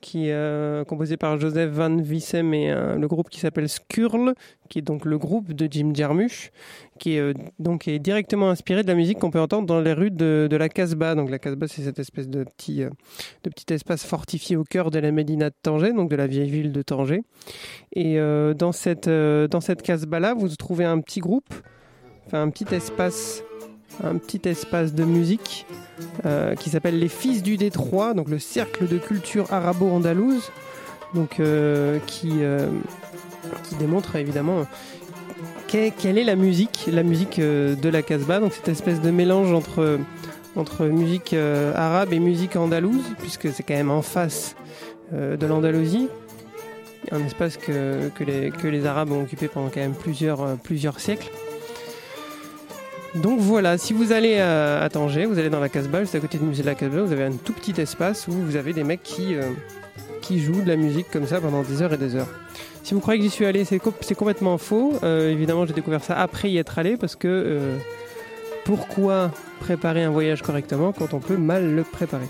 qui 0.00 0.28
est 0.28 0.32
euh, 0.32 0.84
composé 0.84 1.16
par 1.16 1.38
Joseph 1.38 1.70
Van 1.70 1.96
Vissem 1.96 2.54
et 2.54 2.70
euh, 2.70 2.96
le 2.96 3.08
groupe 3.08 3.28
qui 3.30 3.40
s'appelle 3.40 3.68
Skurl, 3.68 4.34
qui 4.68 4.78
est 4.78 4.82
donc 4.82 5.04
le 5.04 5.18
groupe 5.18 5.52
de 5.52 5.68
Jim 5.70 5.90
Jarmusch, 5.92 6.50
qui 6.98 7.16
est, 7.16 7.20
euh, 7.20 7.34
donc 7.58 7.88
est 7.88 7.98
directement 7.98 8.50
inspiré 8.50 8.82
de 8.82 8.88
la 8.88 8.94
musique 8.94 9.18
qu'on 9.18 9.30
peut 9.30 9.40
entendre 9.40 9.66
dans 9.66 9.80
les 9.80 9.92
rues 9.92 10.10
de, 10.10 10.48
la 10.50 10.68
Casbah. 10.68 11.14
Donc 11.14 11.30
la 11.30 11.38
Casbah, 11.38 11.66
c'est 11.66 11.82
cette 11.82 11.98
espèce 11.98 12.28
de 12.28 12.44
petit, 12.44 12.78
de 12.78 13.50
petit 13.50 13.72
espace 13.72 14.04
fortifié 14.04 14.56
au 14.56 14.64
cœur 14.64 14.90
de 14.90 14.98
la 15.00 15.10
Médina 15.10 15.50
de 15.50 15.56
Tanger, 15.62 15.92
donc 15.92 16.10
de 16.10 16.16
la 16.16 16.26
vieille 16.26 16.50
ville 16.50 16.72
de 16.72 16.82
Tanger. 16.82 17.22
Et 17.92 18.18
dans 18.18 18.72
cette, 18.72 19.08
dans 19.08 19.60
cette 19.60 19.82
Casbah-là, 19.82 20.34
vous 20.34 20.48
trouvez 20.56 20.84
un 20.84 21.00
petit 21.00 21.20
groupe, 21.20 21.52
enfin 22.26 22.42
un 22.42 22.50
petit 22.50 22.72
espace, 22.74 23.42
un 24.04 24.16
petit 24.16 24.48
espace 24.48 24.94
de 24.94 25.04
musique 25.04 25.66
euh, 26.26 26.54
qui 26.54 26.70
s'appelle 26.70 26.98
les 26.98 27.08
Fils 27.08 27.42
du 27.42 27.56
Détroit, 27.56 28.14
donc 28.14 28.28
le 28.28 28.38
cercle 28.38 28.86
de 28.86 28.98
culture 28.98 29.52
arabo-andalouse, 29.52 30.50
euh, 31.40 31.98
qui 32.06 32.30
euh, 32.40 32.68
qui 33.64 33.74
démontre 33.76 34.16
évidemment 34.16 34.66
que- 35.68 35.90
quelle 35.90 36.18
est 36.18 36.24
la 36.24 36.36
musique, 36.36 36.88
la 36.92 37.02
musique 37.02 37.40
de 37.40 37.88
la 37.88 38.02
Casbah, 38.02 38.40
donc 38.40 38.52
cette 38.52 38.68
espèce 38.68 39.00
de 39.00 39.10
mélange 39.10 39.52
entre 39.52 40.84
musique 40.84 41.34
arabe 41.34 42.12
et 42.12 42.18
musique 42.18 42.56
andalouse, 42.56 43.04
puisque 43.18 43.50
c'est 43.52 43.62
quand 43.62 43.74
même 43.74 43.90
en 43.90 44.02
face 44.02 44.54
de 45.12 45.46
l'Andalousie, 45.46 46.08
un 47.12 47.24
espace 47.24 47.56
que, 47.56 48.10
les, 48.26 48.86
Arabes 48.86 49.12
ont 49.12 49.22
occupé 49.22 49.48
pendant 49.48 49.68
quand 49.68 49.80
même 49.80 49.94
plusieurs 49.94 51.00
siècles. 51.00 51.30
Donc 53.14 53.40
voilà, 53.40 53.78
si 53.78 53.92
vous 53.92 54.12
allez 54.12 54.38
à, 54.38 54.82
à 54.82 54.88
Tanger, 54.90 55.24
vous 55.26 55.38
allez 55.38 55.50
dans 55.50 55.60
la 55.60 55.68
Casbah, 55.68 56.00
juste 56.00 56.14
à 56.14 56.20
côté 56.20 56.38
du 56.38 56.44
musée 56.44 56.62
de 56.62 56.66
la 56.68 56.74
Casbah, 56.74 57.02
vous 57.02 57.12
avez 57.12 57.24
un 57.24 57.32
tout 57.32 57.52
petit 57.52 57.80
espace 57.80 58.28
où 58.28 58.32
vous 58.32 58.56
avez 58.56 58.72
des 58.72 58.84
mecs 58.84 59.02
qui, 59.02 59.34
euh, 59.34 59.42
jouent 60.30 60.60
de 60.60 60.68
la 60.68 60.76
musique 60.76 61.06
comme 61.10 61.26
ça 61.26 61.40
pendant 61.40 61.62
des 61.62 61.80
heures 61.80 61.94
et 61.94 61.96
des 61.96 62.14
heures. 62.14 62.28
Si 62.82 62.92
vous 62.92 63.00
croyez 63.00 63.18
que 63.18 63.24
j'y 63.24 63.30
suis 63.30 63.46
allé, 63.46 63.64
c'est 63.64 63.78
co- 63.78 63.94
c'est 64.02 64.14
complètement 64.14 64.58
faux. 64.58 64.92
Euh, 65.02 65.30
évidemment, 65.32 65.64
j'ai 65.64 65.72
découvert 65.72 66.04
ça 66.04 66.20
après 66.20 66.50
y 66.50 66.58
être 66.58 66.78
allé 66.78 66.98
parce 66.98 67.16
que 67.16 67.28
euh, 67.28 67.76
pourquoi 68.66 69.30
préparer 69.60 70.04
un 70.04 70.10
voyage 70.10 70.42
correctement 70.42 70.92
quand 70.92 71.14
on 71.14 71.18
peut 71.20 71.38
mal 71.38 71.74
le 71.74 71.82
préparer? 71.82 72.28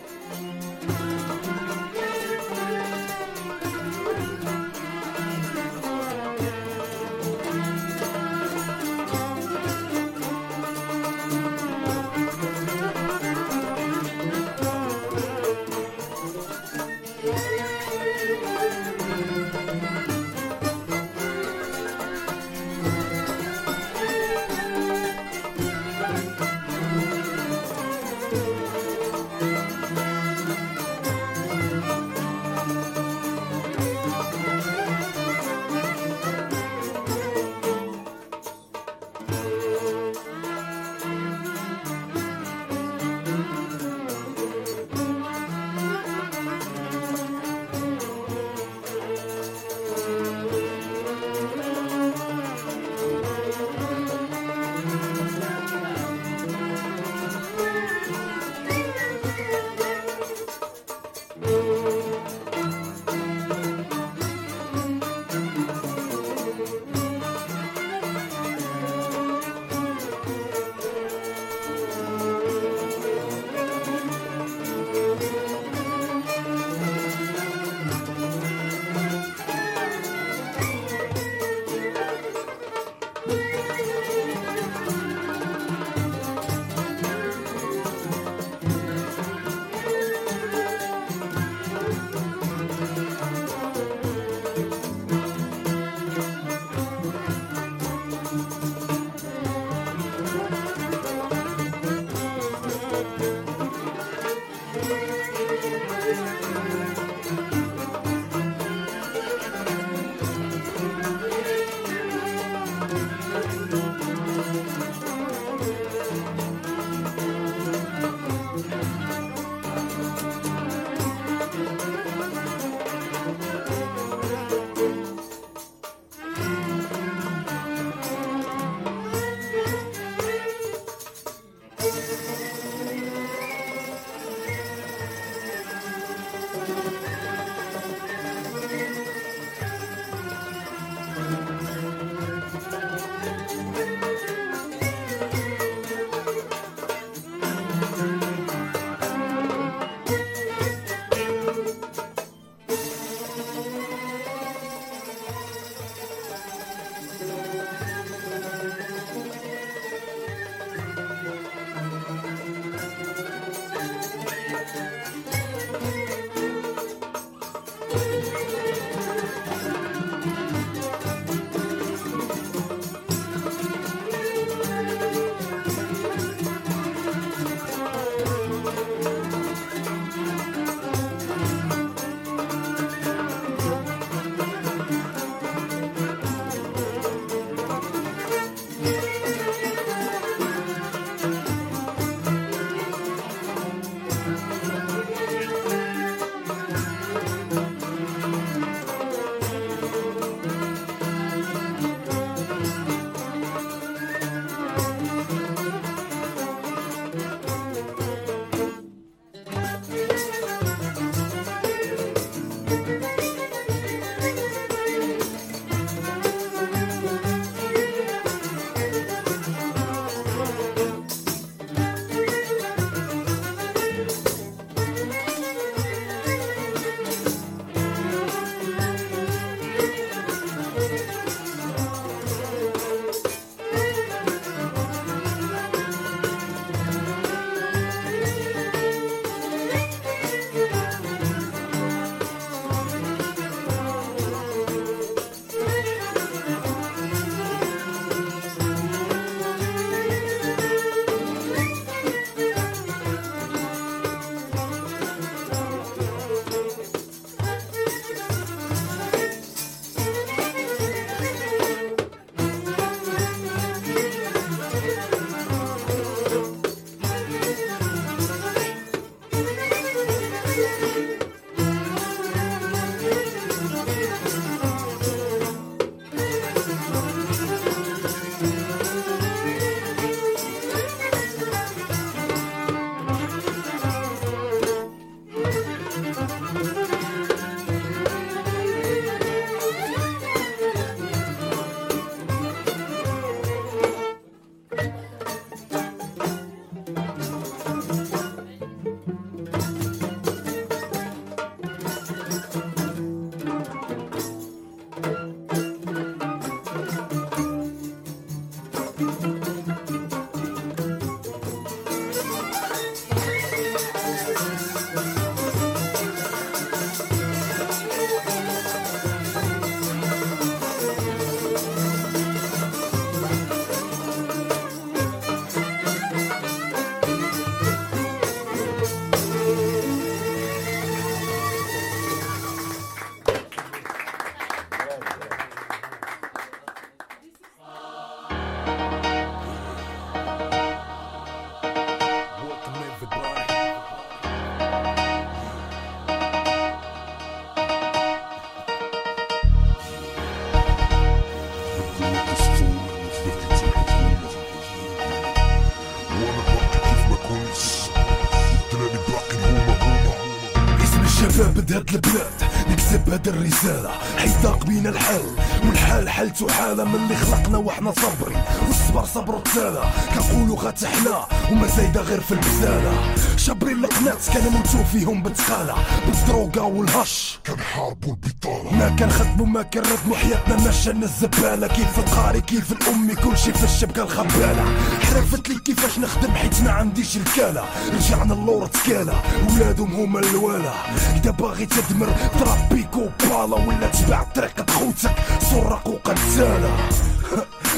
البلاد 361.95 362.33
نكتب 362.71 363.11
هاد 363.11 363.29
الرسالة. 363.29 363.91
حيطاق 364.19 364.65
بينا 364.67 364.89
الحال 364.89 365.23
والحال 365.67 366.09
حالته 366.09 366.49
حالة 366.53 366.85
من 366.85 366.95
اللي 366.95 367.17
خلقنا 367.17 367.59
وإحنا 367.59 367.93
صابرين 367.93 368.43
والصبر 368.69 369.05
صبر 369.05 369.37
التالة 369.37 369.91
كنقولوا 370.15 370.57
غتحلى 370.57 371.27
وما 371.53 371.67
زايدة 371.67 372.01
غير 372.01 372.21
في 372.21 372.33
البسالة 372.33 373.15
شابرين 373.37 373.85
القنات 373.85 374.19
كنموتو 374.35 374.85
فيهم 374.93 375.23
بتقالة. 375.23 375.75
بالدروغة 376.07 376.63
والهش. 376.63 377.39
كنحاربوا 377.47 378.13
البطالة 378.13 378.38
ما 378.79 378.89
كنخدموا 378.89 379.47
ما 379.47 379.63
كنردموا 379.63 380.17
حياتنا 380.17 380.57
ماشية 380.65 380.91
الزبالة 380.91 381.67
كيف 381.67 381.99
القاري 381.99 382.41
كيف 382.41 382.73
الأمي 382.73 383.15
كلشي 383.15 383.53
في 383.53 383.65
الشبكة 383.65 384.03
الخبالة. 384.03 384.65
حرفت 385.03 385.49
لي 385.49 385.59
كيفاش 385.59 385.99
نخدم 385.99 386.33
حيت 386.33 386.63
ما 386.63 386.71
عنديش 386.71 387.17
الكالة. 387.17 387.65
رجعنا 387.95 388.35
اللور 388.35 388.67
تكالة 388.67 389.23
ولادهم 389.51 389.95
هما 389.95 390.21
الوالا. 390.21 390.73
إذا 391.17 391.31
باغي 391.31 391.67
تدمر 391.67 392.09
تربيك 392.41 392.97
وبالا 392.97 393.57
ولا 393.67 393.89
تبع 393.89 394.23
طريقة 394.23 394.73
خوتك 394.73 395.15
سرق 395.41 395.89
وقتالة 395.89 396.71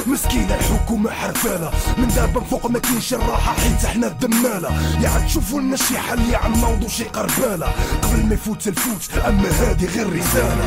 مسكينة 0.06 0.54
الحكومة 0.54 1.10
حرفالة. 1.10 1.70
من 1.98 2.08
دابا 2.08 2.40
فوق 2.40 2.66
ما 2.66 2.78
كاينش 2.78 3.14
الراحة 3.14 3.52
حيت 3.52 3.84
إحنا 3.84 4.06
الدمالة. 4.06 4.70
يا 5.02 5.08
عاد 5.08 5.28
شوفوا 5.28 5.60
لنا 5.60 5.76
شي 5.76 5.98
حل 5.98 6.30
يا 6.30 6.38
عم 6.38 6.60
نوضوا 6.60 6.88
شي 6.88 7.04
قربالة. 7.04 7.72
قبل 8.02 8.26
ما 8.26 8.34
يفوت 8.34 8.68
الفوت 8.68 9.18
أما 9.26 9.48
هادي 9.60 9.86
غير 9.86 10.06
رسالة. 10.16 10.64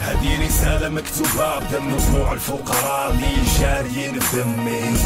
هذه 0.00 0.46
رسالة 0.46 0.88
مكتوبة 0.88 1.58
بدم 1.58 1.96
دموع 1.96 2.32
الفقراء 2.32 3.10
اللي 3.10 3.34
جاريين 3.60 4.18
بدمي. 4.32 4.96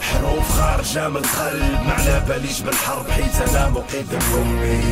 حروف 0.00 0.52
خارجة 0.52 1.08
من 1.08 1.16
القلب 1.16 1.90
على 1.98 2.24
باليش 2.28 2.60
بالحرب 2.60 3.10
حيت 3.10 3.48
أنا 3.48 3.68
مقيد 3.68 4.06
بأمي. 4.10 4.82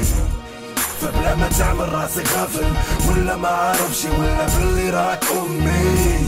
فبلا 1.01 1.35
ما 1.35 1.49
تعمل 1.59 1.93
راسي 1.93 2.23
غافل 2.23 2.73
ولا 3.09 3.37
ما 3.37 3.49
عارفش 3.49 4.05
ولا 4.05 4.47
باللي 4.47 4.91
راك 4.91 5.25
أمي. 5.33 6.27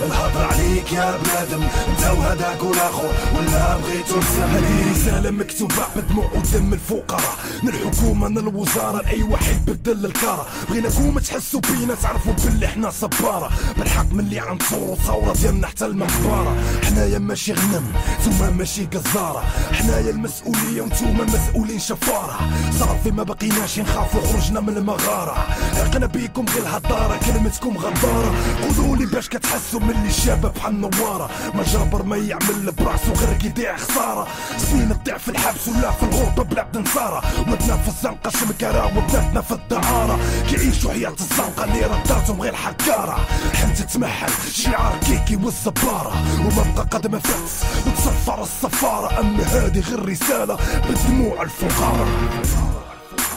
الهضر 0.00 0.46
عليك 0.46 0.92
يا 0.92 1.18
بنادم. 1.18 1.62
انت 1.62 2.18
وهداك 2.18 2.62
والاخر 2.62 3.10
ولا 3.36 3.76
بغيتو 3.76 4.16
هذه 4.42 4.92
رسالة 4.92 5.30
مكتوبة 5.30 5.86
بدموع 5.96 6.30
ودم 6.34 6.72
الفقراء. 6.72 7.36
من 7.62 7.68
الحكومة 7.68 8.28
من 8.28 8.38
الوزارة 8.38 9.02
لأي 9.02 9.22
واحد 9.22 9.64
بدل 9.66 10.06
الكارة. 10.06 10.46
بغيناكم 10.68 11.18
تحسوا 11.18 11.60
بينا 11.60 11.94
تعرفوا 11.94 12.32
باللي 12.32 12.68
حنا 12.68 12.90
صبارة. 12.90 13.50
بالحق 13.78 14.12
من 14.12 14.20
اللي 14.20 14.56
تصوروا 14.58 14.96
ثورة 14.96 15.32
ديالنا 15.32 15.66
حتى 15.66 15.86
المقبرة 15.86 16.56
حنايا 16.84 17.18
ماشي 17.18 17.52
غنم 17.52 17.92
نتوما 18.20 18.50
ماشي 18.50 18.84
قزارة. 18.84 19.44
حنايا 19.72 20.10
المسؤولية 20.10 20.82
ونتوما 20.82 21.24
مسؤولين 21.24 21.78
شفارة. 21.78 22.38
صافي 22.78 23.10
ما 23.10 23.22
بقيناش 23.22 23.78
نخافوا 23.78 24.20
خرجنا 24.20 24.60
من 24.60 24.76
المغارة. 24.76 25.46
عقنا 25.76 26.06
بيكم 26.06 26.44
غير 26.54 26.62
الهضارة 26.62 27.20
كلمتكم 27.26 27.76
غدارة. 27.76 28.34
قولوا 28.62 28.96
لي 28.96 29.06
باش 29.06 29.28
كتحسوا 29.28 29.80
اللي 29.96 30.12
شابه 30.12 30.48
بحال 30.48 30.72
النوارة 30.72 31.30
ما 31.54 31.62
جابر 31.62 32.02
ما 32.02 32.16
يعمل 32.16 32.72
براسو 32.78 33.12
غير 33.12 33.38
كيضيع 33.38 33.76
خسارة. 33.76 34.26
سنين 34.58 35.02
تضيع 35.02 35.18
في 35.18 35.28
الحبس 35.28 35.68
ولا 35.68 35.90
في 35.90 36.02
الغربة 36.02 36.42
بلا 36.42 36.66
نصارى. 36.74 37.22
ودنا 37.40 37.76
في 37.76 37.88
الزنقة 37.88 38.30
شمكرة 38.30 38.86
وبناتنا 38.86 39.40
في 39.40 39.52
الدعارة. 39.52 40.18
كيعيشوا 40.48 40.92
حياة 40.92 41.14
الزنقة 41.20 41.64
اللي 41.64 41.86
رداتهم 41.86 42.42
غير 42.42 42.54
حكارة. 42.54 43.16
حنت 43.54 43.82
تمحل 43.82 44.52
شعار 44.52 44.98
كيكي 45.06 45.36
والزبارة. 45.36 46.12
وما 46.40 46.72
بقى 46.76 46.86
قد 46.90 47.06
ما 47.06 47.18
فات 47.18 47.50
وتصفر 47.86 48.42
السفارة 48.42 49.20
أما 49.20 49.44
هادي 49.44 49.80
غير 49.80 50.08
رسالة 50.08 50.58
بدموع 50.88 51.42
الفقراء. 51.42 52.08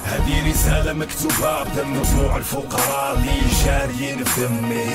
هذه 0.06 0.52
رسالة 0.52 0.94
مكتوبة 0.94 1.64
بدم 1.64 2.02
دموع 2.04 2.38
الفقراء. 2.38 3.16
اللي 3.16 3.42
جاريين 3.66 4.24
في 4.24 4.48
دمي 4.48 4.86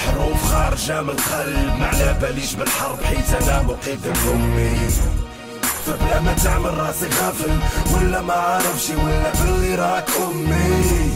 حروف 0.00 0.44
خارجة 0.52 1.02
من 1.02 1.10
القلب 1.10 1.78
ما 1.80 1.86
على 1.86 2.16
باليش 2.22 2.54
بالحرب 2.54 2.98
حيت 3.04 3.42
أنا 3.42 3.62
مقيد 3.62 4.00
بأمي. 4.02 4.88
فبلا 5.86 6.20
ما 6.20 6.32
تعمل 6.44 6.78
راسي 6.78 7.06
غافل 7.06 7.58
ولا 7.94 8.20
ما 8.22 8.32
عارفش 8.34 8.90
ولا 8.90 9.32
باللي 9.32 9.74
راك 9.74 10.08
أمي. 10.30 11.10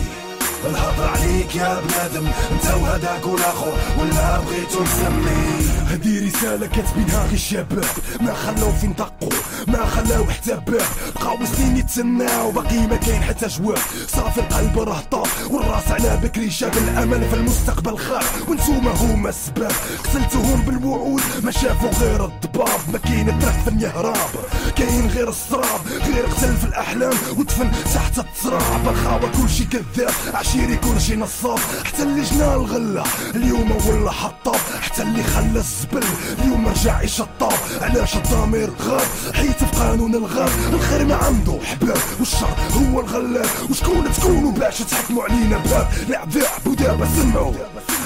الهضر 0.67 1.09
عليك 1.09 1.57
يا 1.57 1.81
بنادم 1.81 2.27
انت 2.27 2.67
وهداك 2.83 3.27
والاخر 3.27 3.73
ولا 3.99 4.41
بغيتو 4.41 4.83
نسمي. 4.83 5.65
هدي 5.91 6.19
رسالة 6.19 6.67
كاتبينها 6.67 7.25
غير 7.25 7.33
الشباب 7.33 7.85
ما 8.21 8.35
خلاو 8.35 8.73
فين 8.73 8.95
دقوا 8.95 9.33
ما 9.69 9.87
خلاو 9.87 10.25
حتى 10.25 10.55
باب 10.55 10.87
بقاو 11.15 11.39
سنين 11.57 11.77
يتسناو 11.77 12.51
باقي 12.51 12.87
ما 12.87 12.97
كاين 12.97 13.23
حتى 13.23 13.47
جواب. 13.47 13.79
صافي 14.09 14.41
القلب 14.41 14.79
راه 14.79 15.03
طاب 15.11 15.27
والراس 15.51 15.91
على 15.91 16.21
بكري 16.23 16.51
شاب 16.51 16.73
الأمل 16.77 17.29
في 17.29 17.35
المستقبل 17.35 17.99
خاف 17.99 18.49
وانتوما 18.49 18.91
هما 18.91 19.29
السباب 19.29 19.73
قتلتوهم 20.05 20.63
بالوعود 20.63 21.23
ما 21.43 21.51
شافوا 21.51 21.91
غير 22.01 22.25
الضباب. 22.25 22.81
ما 22.93 22.99
كاين 22.99 23.39
في 23.65 23.69
الهراب 23.69 24.31
كاين 24.77 25.07
غير 25.07 25.29
السراب 25.29 25.81
غير 26.15 26.27
قتل 26.27 26.57
في 26.57 26.65
الأحلام 26.65 27.15
ودفن 27.39 27.71
تحت 27.95 28.19
التراب. 28.19 28.89
الخاوة 28.89 29.31
كلشي 29.43 29.65
كذاب 29.65 30.13
عشيري 30.55 30.77
كلشي 30.77 31.17
نصاب. 31.17 31.59
حتى 31.85 32.03
اللي 32.03 32.23
جنا 32.23 32.55
الغلة 32.55 33.05
اليوم 33.35 33.79
ولا 33.87 34.11
حطاب. 34.11 34.61
حتى 34.83 35.03
اللي 35.03 35.23
خلى 35.23 35.59
الزبل 35.59 36.05
اليوم 36.39 36.69
رجع 36.69 37.03
يشطاب. 37.03 37.53
علاش 37.81 38.17
الضمير 38.17 38.71
غاب؟ 38.83 39.07
حيت 39.35 39.65
في 39.65 39.77
قانون 39.81 40.15
الغاب. 40.15 40.51
الخير 40.73 41.05
ما 41.05 41.15
عنده 41.15 41.59
حباب. 41.65 41.99
والشر 42.19 42.57
هو 42.73 43.01
الغلاب. 43.01 43.47
وشكون 43.71 44.13
تكونوا 44.13 44.53
باش 44.53 44.79
تحكموا 44.79 45.25
علينا 45.25 45.59
باب؟ 45.59 45.89
العذاب 46.09 46.67
ودابا 46.67 47.09
سمعوا. 47.17 47.55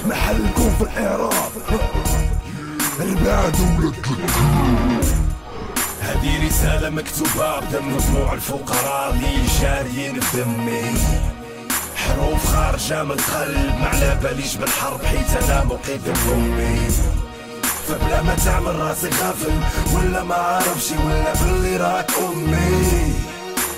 محلكم 0.06 0.70
في 0.78 0.82
الاعراب 0.82 1.52
البعد 3.00 3.56
ولد 3.60 4.06
هذه 6.00 6.46
رسالة 6.46 6.90
مكتوبة 6.90 7.60
بدم 7.60 7.96
دموع 7.98 8.32
الفقراء 8.32 9.14
اللي 9.14 9.42
جاريين 9.60 10.20
في 10.20 10.36
دمي 10.36 10.94
حروف 12.08 12.46
خارجة 12.56 13.02
من 13.04 13.10
القلب 13.10 13.74
ما 13.80 13.88
على 13.88 14.18
باليش 14.22 14.56
بالحرب 14.56 15.00
حيت 15.04 15.42
أنا 15.42 15.64
مقيد 15.64 16.00
بامي 16.04 16.80
فبلا 17.88 18.22
ما 18.22 18.34
تعمل 18.44 18.78
راسي 18.78 19.08
غافل 19.08 19.54
ولا 19.96 20.24
ما 20.24 20.34
عارفش 20.34 20.90
ولا 20.90 21.32
باللي 21.42 21.76
راك 21.76 22.10
أمي. 22.18 23.12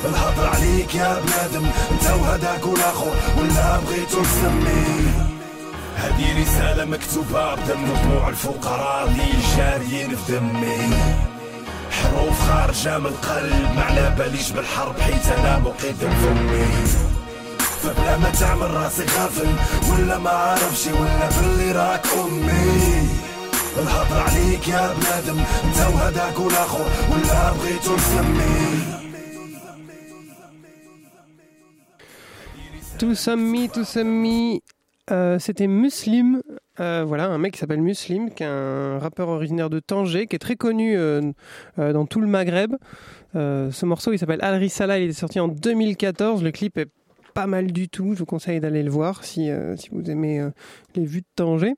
الهضر 0.04 0.48
عليك 0.48 0.94
يا 0.94 1.18
بنادم 1.20 1.66
أنت 1.90 2.04
وهداك 2.20 2.66
والآخر 2.66 3.12
ولا 3.38 3.78
بغيتو 3.78 4.20
نسمي 4.20 5.06
هذه 5.96 6.42
رسالة 6.42 6.84
مكتوبة 6.84 7.54
بدم 7.54 7.84
دموع 8.02 8.28
الفقراء 8.28 9.08
اللي 9.08 9.32
جاريين 9.56 10.16
في 10.16 10.32
دمي. 10.32 10.96
حروف 12.02 12.48
خارجة 12.50 12.98
من 12.98 13.06
القلب 13.06 13.74
ما 13.76 13.82
على 13.82 14.14
باليش 14.18 14.50
بالحرب 14.50 15.00
حيت 15.00 15.26
أنا 15.38 15.58
مقيد 15.58 15.96
بامي 16.00 16.66
فبلا 17.79 18.17
ما 18.17 18.29
تعمل 18.39 18.71
راسي 18.73 19.03
غافل 19.03 19.47
ولا 19.91 20.17
ما 20.17 20.29
عارفش 20.29 20.87
ولا 20.87 21.29
باللي 21.29 21.71
راك 21.71 22.05
امي 22.07 23.07
الهضر 23.77 24.19
عليك 24.19 24.67
يا 24.67 24.93
بنادم 24.93 25.39
انت 25.39 25.77
وهداك 25.77 26.39
والاخر 26.39 26.85
ولا 27.11 27.51
بغيتو 27.51 27.95
نسمي 27.95 29.05
To 32.97 33.13
Some 33.13 33.51
Me, 33.51 33.67
To 33.67 33.83
Some 33.83 34.07
Me, 34.23 34.59
euh, 35.11 35.37
c'était 35.37 35.67
Muslim. 35.67 36.41
Euh, 36.79 37.03
voilà, 37.05 37.25
un 37.25 37.37
mec 37.37 37.53
qui 37.53 37.59
s'appelle 37.59 37.81
Muslim, 37.81 38.31
qui 38.31 38.43
est 38.43 38.45
un 38.45 38.99
rappeur 38.99 39.27
originaire 39.27 39.69
de 39.69 39.79
Tanger, 39.81 40.27
qui 40.27 40.35
est 40.37 40.39
très 40.39 40.55
connu 40.55 40.95
euh, 40.95 41.21
euh, 41.77 41.91
dans 41.91 42.05
tout 42.05 42.21
le 42.21 42.27
Maghreb. 42.27 42.75
Euh, 43.35 43.69
ce 43.71 43.85
morceau, 43.85 44.13
il 44.13 44.17
s'appelle 44.17 44.39
Al 44.41 44.55
Risala, 44.55 44.99
il 44.99 45.09
est 45.09 45.13
sorti 45.13 45.41
en 45.41 45.49
2014. 45.49 46.41
Le 46.41 46.51
clip 46.51 46.77
est 46.77 46.87
pas 47.34 47.46
mal 47.46 47.72
du 47.72 47.88
tout. 47.88 48.14
Je 48.14 48.18
vous 48.20 48.26
conseille 48.26 48.60
d'aller 48.60 48.82
le 48.82 48.90
voir 48.90 49.24
si, 49.24 49.50
euh, 49.50 49.76
si 49.76 49.88
vous 49.90 50.10
aimez 50.10 50.40
euh, 50.40 50.50
les 50.94 51.04
vues 51.04 51.20
de 51.22 51.26
Tanger. 51.36 51.74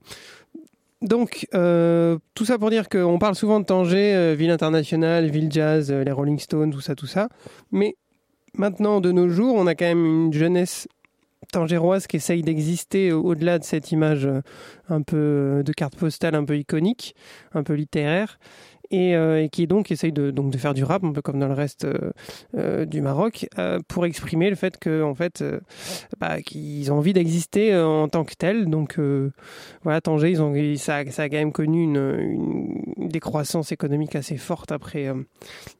Donc, 1.00 1.48
euh, 1.54 2.18
tout 2.34 2.44
ça 2.44 2.58
pour 2.58 2.70
dire 2.70 2.88
qu'on 2.88 3.18
parle 3.18 3.34
souvent 3.34 3.58
de 3.58 3.64
Tanger, 3.64 4.34
ville 4.36 4.50
internationale, 4.50 5.28
ville 5.30 5.50
jazz, 5.50 5.90
les 5.92 6.12
Rolling 6.12 6.38
Stones, 6.38 6.70
tout 6.70 6.80
ça, 6.80 6.94
tout 6.94 7.08
ça. 7.08 7.28
Mais 7.72 7.96
maintenant, 8.54 9.00
de 9.00 9.10
nos 9.10 9.28
jours, 9.28 9.54
on 9.56 9.66
a 9.66 9.74
quand 9.74 9.86
même 9.86 10.26
une 10.26 10.32
jeunesse 10.32 10.86
tangéroise 11.52 12.06
qui 12.06 12.16
essaye 12.16 12.42
d'exister 12.42 13.12
au- 13.12 13.22
au-delà 13.24 13.58
de 13.58 13.64
cette 13.64 13.90
image 13.90 14.28
un 14.88 15.02
peu 15.02 15.62
de 15.66 15.72
carte 15.72 15.96
postale, 15.96 16.36
un 16.36 16.44
peu 16.44 16.56
iconique, 16.56 17.16
un 17.52 17.64
peu 17.64 17.74
littéraire. 17.74 18.38
Et, 18.92 19.16
euh, 19.16 19.42
et 19.42 19.48
qui 19.48 19.66
donc 19.66 19.90
essaye 19.90 20.12
de, 20.12 20.30
donc 20.30 20.50
de 20.50 20.58
faire 20.58 20.74
du 20.74 20.84
rap, 20.84 21.02
un 21.02 21.12
peu 21.12 21.22
comme 21.22 21.40
dans 21.40 21.48
le 21.48 21.54
reste 21.54 21.86
euh, 21.86 22.12
euh, 22.56 22.84
du 22.84 23.00
Maroc, 23.00 23.48
euh, 23.58 23.80
pour 23.88 24.04
exprimer 24.04 24.50
le 24.50 24.56
fait 24.56 24.78
que 24.78 25.02
en 25.02 25.14
fait, 25.14 25.42
bah, 26.20 26.42
qu'ils 26.42 26.92
ont 26.92 26.98
envie 26.98 27.14
d'exister 27.14 27.74
en 27.76 28.08
tant 28.08 28.24
que 28.24 28.34
tels. 28.34 28.66
Donc 28.66 28.98
voilà, 29.82 30.00
Tanger, 30.00 30.30
ils 30.30 30.42
ont, 30.42 30.54
ça, 30.76 31.10
ça 31.10 31.22
a 31.22 31.28
quand 31.28 31.36
même 31.36 31.52
connu 31.52 31.82
une, 31.82 32.76
une 32.98 33.08
décroissance 33.08 33.72
économique 33.72 34.14
assez 34.14 34.36
forte 34.36 34.72
après, 34.72 35.10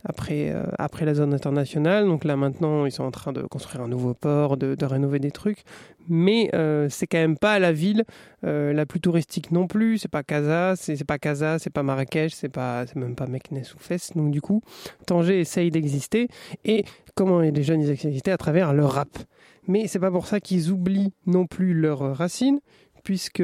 après, 0.05 0.55
après 0.79 1.05
la 1.05 1.15
zone 1.15 1.35
internationale. 1.35 2.07
Donc 2.07 2.25
là 2.25 2.37
maintenant, 2.37 2.87
ils 2.87 2.93
sont 2.93 3.05
en 3.05 3.11
train 3.11 3.33
de 3.33 3.43
construire 3.43 3.85
un 3.85 3.89
nouveau 3.89 4.15
port, 4.15 4.57
de, 4.57 4.77
rénover 4.85 5.19
des 5.19 5.31
trucs, 5.31 5.65
mais 6.09 6.51
c'est 6.89 7.07
quand 7.07 7.19
même 7.19 7.37
pas 7.37 7.59
la 7.59 7.73
ville 7.73 8.05
la 8.43 8.87
plus 8.87 9.01
touristique 9.01 9.51
non 9.51 9.67
plus. 9.67 9.99
C'est 9.99 10.11
pas 10.11 10.23
Casa, 10.23 10.75
c'est 10.77 11.05
pas 11.05 11.19
Casa, 11.19 11.59
c'est 11.59 11.71
pas 11.71 11.83
Marrakech, 11.83 12.33
c'est 12.35 12.49
pas, 12.49 12.87
même 13.03 13.15
pas 13.15 13.27
Meknes 13.27 13.63
ou 13.75 13.79
Fès. 13.79 14.13
Donc 14.15 14.31
du 14.31 14.41
coup, 14.41 14.63
Tanger 15.07 15.41
essaye 15.41 15.71
d'exister. 15.71 16.29
Et 16.65 16.85
comment 17.15 17.41
les 17.41 17.63
jeunes 17.63 17.83
ils 17.83 17.87
d'exister? 17.89 18.31
À 18.31 18.39
travers 18.39 18.73
le 18.73 18.85
rap. 18.85 19.11
Mais 19.69 19.87
c'est 19.87 20.01
pas 20.01 20.11
pour 20.11 20.27
ça 20.27 20.41
qu'ils 20.41 20.71
oublient 20.71 21.13
non 21.27 21.47
plus 21.47 21.75
leurs 21.75 22.17
racines, 22.17 22.61
puisque 23.05 23.43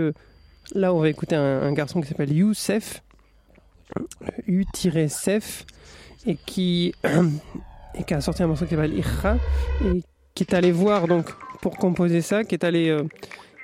là 0.75 0.93
on 0.93 0.99
va 0.99 1.09
écouter 1.09 1.37
un, 1.37 1.63
un 1.63 1.73
garçon 1.73 2.01
qui 2.01 2.09
s'appelle 2.09 2.33
Youssef, 2.33 3.03
U-Sef, 4.47 5.65
et 6.27 6.37
qui, 6.47 6.95
et 7.95 8.05
qui 8.05 8.15
a 8.15 8.21
sorti 8.21 8.43
un 8.43 8.49
morceau 8.49 8.65
qui 8.65 8.73
s'appelle 8.73 8.95
Irra, 8.95 9.37
et 9.85 10.03
qui 10.35 10.45
est 10.45 10.55
allé 10.55 10.73
voir 10.73 11.07
donc 11.07 11.27
pour 11.61 11.77
composer 11.77 12.21
ça, 12.21 12.45
qui 12.45 12.55
est 12.55 12.65
allé, 12.65 12.89
euh, 12.89 13.05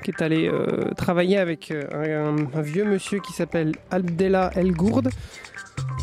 qui 0.05 0.11
est 0.11 0.23
allé 0.23 0.49
euh, 0.49 0.90
travailler 0.97 1.38
avec 1.38 1.71
euh, 1.71 2.37
un, 2.55 2.61
vieux 2.61 2.85
monsieur 2.85 3.21
qui 3.21 3.33
s'appelle 3.33 3.73
Abdella 3.90 4.51
El 4.55 4.73
Gourd, 4.73 5.03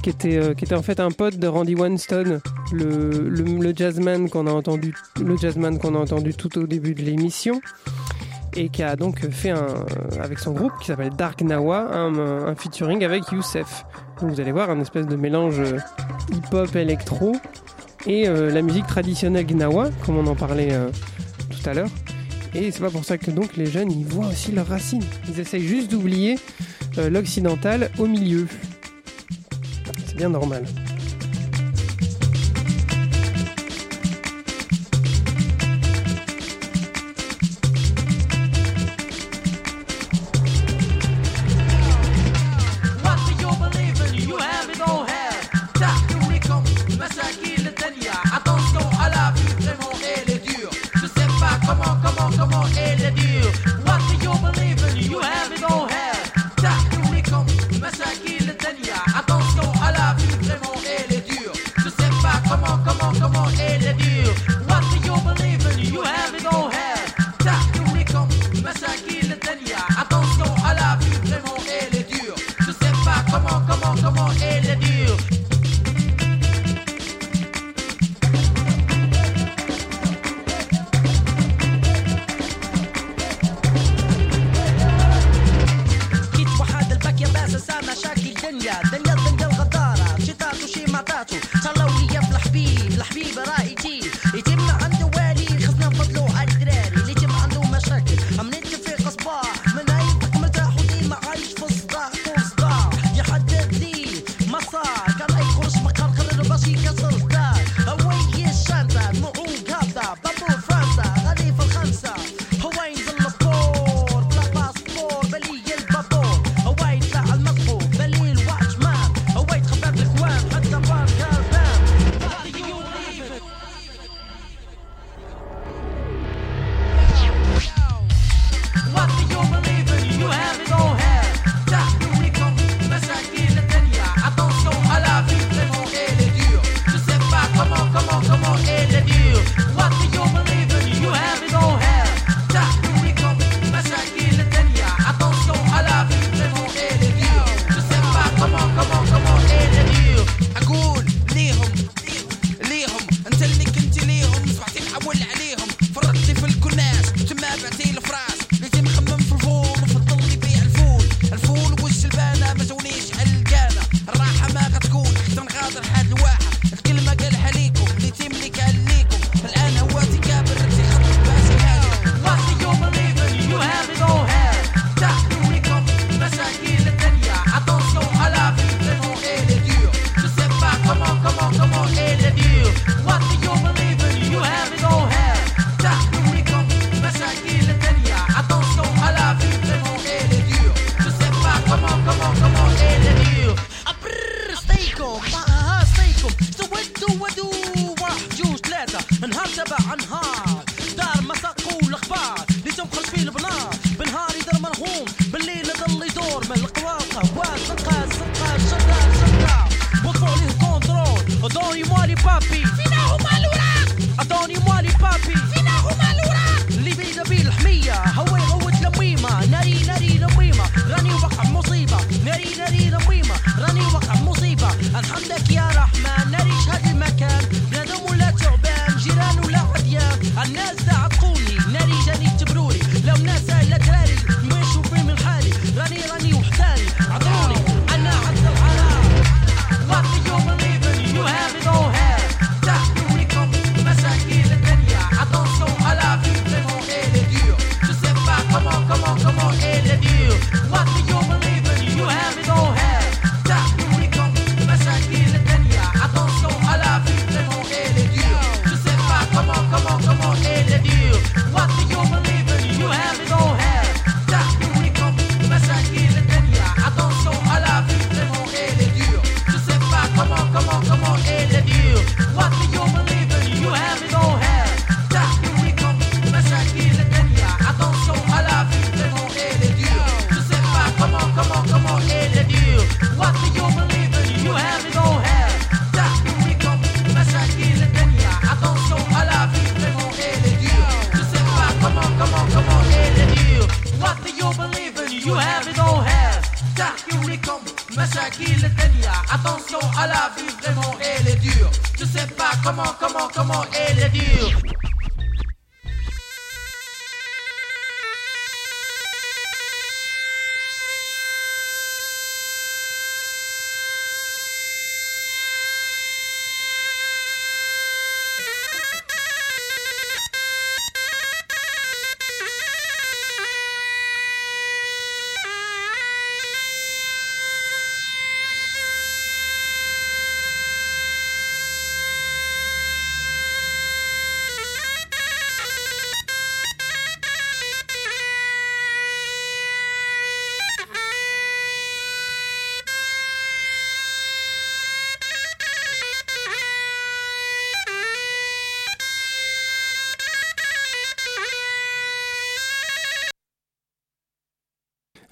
qui 0.01 0.09
était, 0.09 0.37
euh, 0.37 0.53
qui 0.55 0.65
était 0.65 0.75
en 0.75 0.81
fait 0.81 0.99
un 0.99 1.11
pote 1.11 1.37
de 1.37 1.47
Randy 1.47 1.75
Winston, 1.75 2.41
le, 2.73 3.29
le, 3.29 3.73
jazzman 3.75 4.27
qu'on 4.27 4.47
a 4.47 4.51
entendu, 4.51 4.95
le 5.23 5.37
jazzman 5.37 5.77
qu'on 5.77 5.93
a 5.93 5.99
entendu 5.99 6.33
tout 6.33 6.57
au 6.57 6.65
début 6.65 6.95
de 6.95 7.03
l'émission, 7.03 7.61
et 8.57 8.69
qui 8.69 8.81
a 8.81 8.95
donc 8.95 9.19
fait 9.29 9.51
un, 9.51 9.67
avec 10.19 10.39
son 10.39 10.51
groupe 10.51 10.73
qui 10.81 10.87
s'appelle 10.87 11.15
Dark 11.15 11.41
Nawa, 11.41 11.95
un, 11.95 12.55
featuring 12.55 13.05
avec 13.05 13.31
Youssef. 13.31 13.85
Donc 14.19 14.31
vous 14.31 14.41
allez 14.41 14.51
voir 14.51 14.71
un 14.71 14.79
espèce 14.79 15.05
de 15.05 15.15
mélange 15.15 15.61
hip-hop 16.31 16.75
électro 16.75 17.33
et 18.07 18.25
la 18.27 18.61
musique 18.63 18.87
traditionnelle 18.87 19.45
gnawa, 19.45 19.89
comme 20.05 20.17
on 20.17 20.27
en 20.27 20.35
parlait 20.35 20.75
tout 21.49 21.69
à 21.69 21.73
l'heure. 21.73 21.89
Et 22.53 22.71
c'est 22.71 22.81
pas 22.81 22.89
pour 22.89 23.05
ça 23.05 23.17
que 23.17 23.31
donc 23.31 23.55
les 23.55 23.65
jeunes 23.65 23.91
ils 23.91 24.05
voient 24.05 24.27
aussi 24.27 24.51
leurs 24.51 24.67
racines. 24.67 25.03
Ils 25.29 25.39
essayent 25.39 25.65
juste 25.65 25.89
d'oublier 25.91 26.37
euh, 26.97 27.09
l'occidental 27.09 27.89
au 27.97 28.07
milieu. 28.07 28.47
C'est 30.05 30.17
bien 30.17 30.29
normal. 30.29 30.65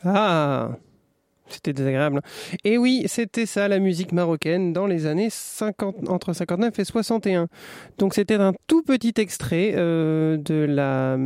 Ah 0.03 0.71
C'était 1.47 1.73
désagréable. 1.73 2.21
Et 2.63 2.77
oui, 2.77 3.03
c'était 3.07 3.45
ça 3.45 3.67
la 3.67 3.79
musique 3.79 4.11
marocaine 4.11 4.73
dans 4.73 4.87
les 4.87 5.05
années 5.05 5.29
50, 5.29 6.09
entre 6.09 6.33
59 6.33 6.77
et 6.79 6.85
61. 6.85 7.47
Donc 7.97 8.13
c'était 8.13 8.35
un 8.35 8.53
tout 8.67 8.83
petit 8.83 9.13
extrait 9.17 9.73
euh, 9.75 10.37
de 10.37 10.65
la 10.65 11.17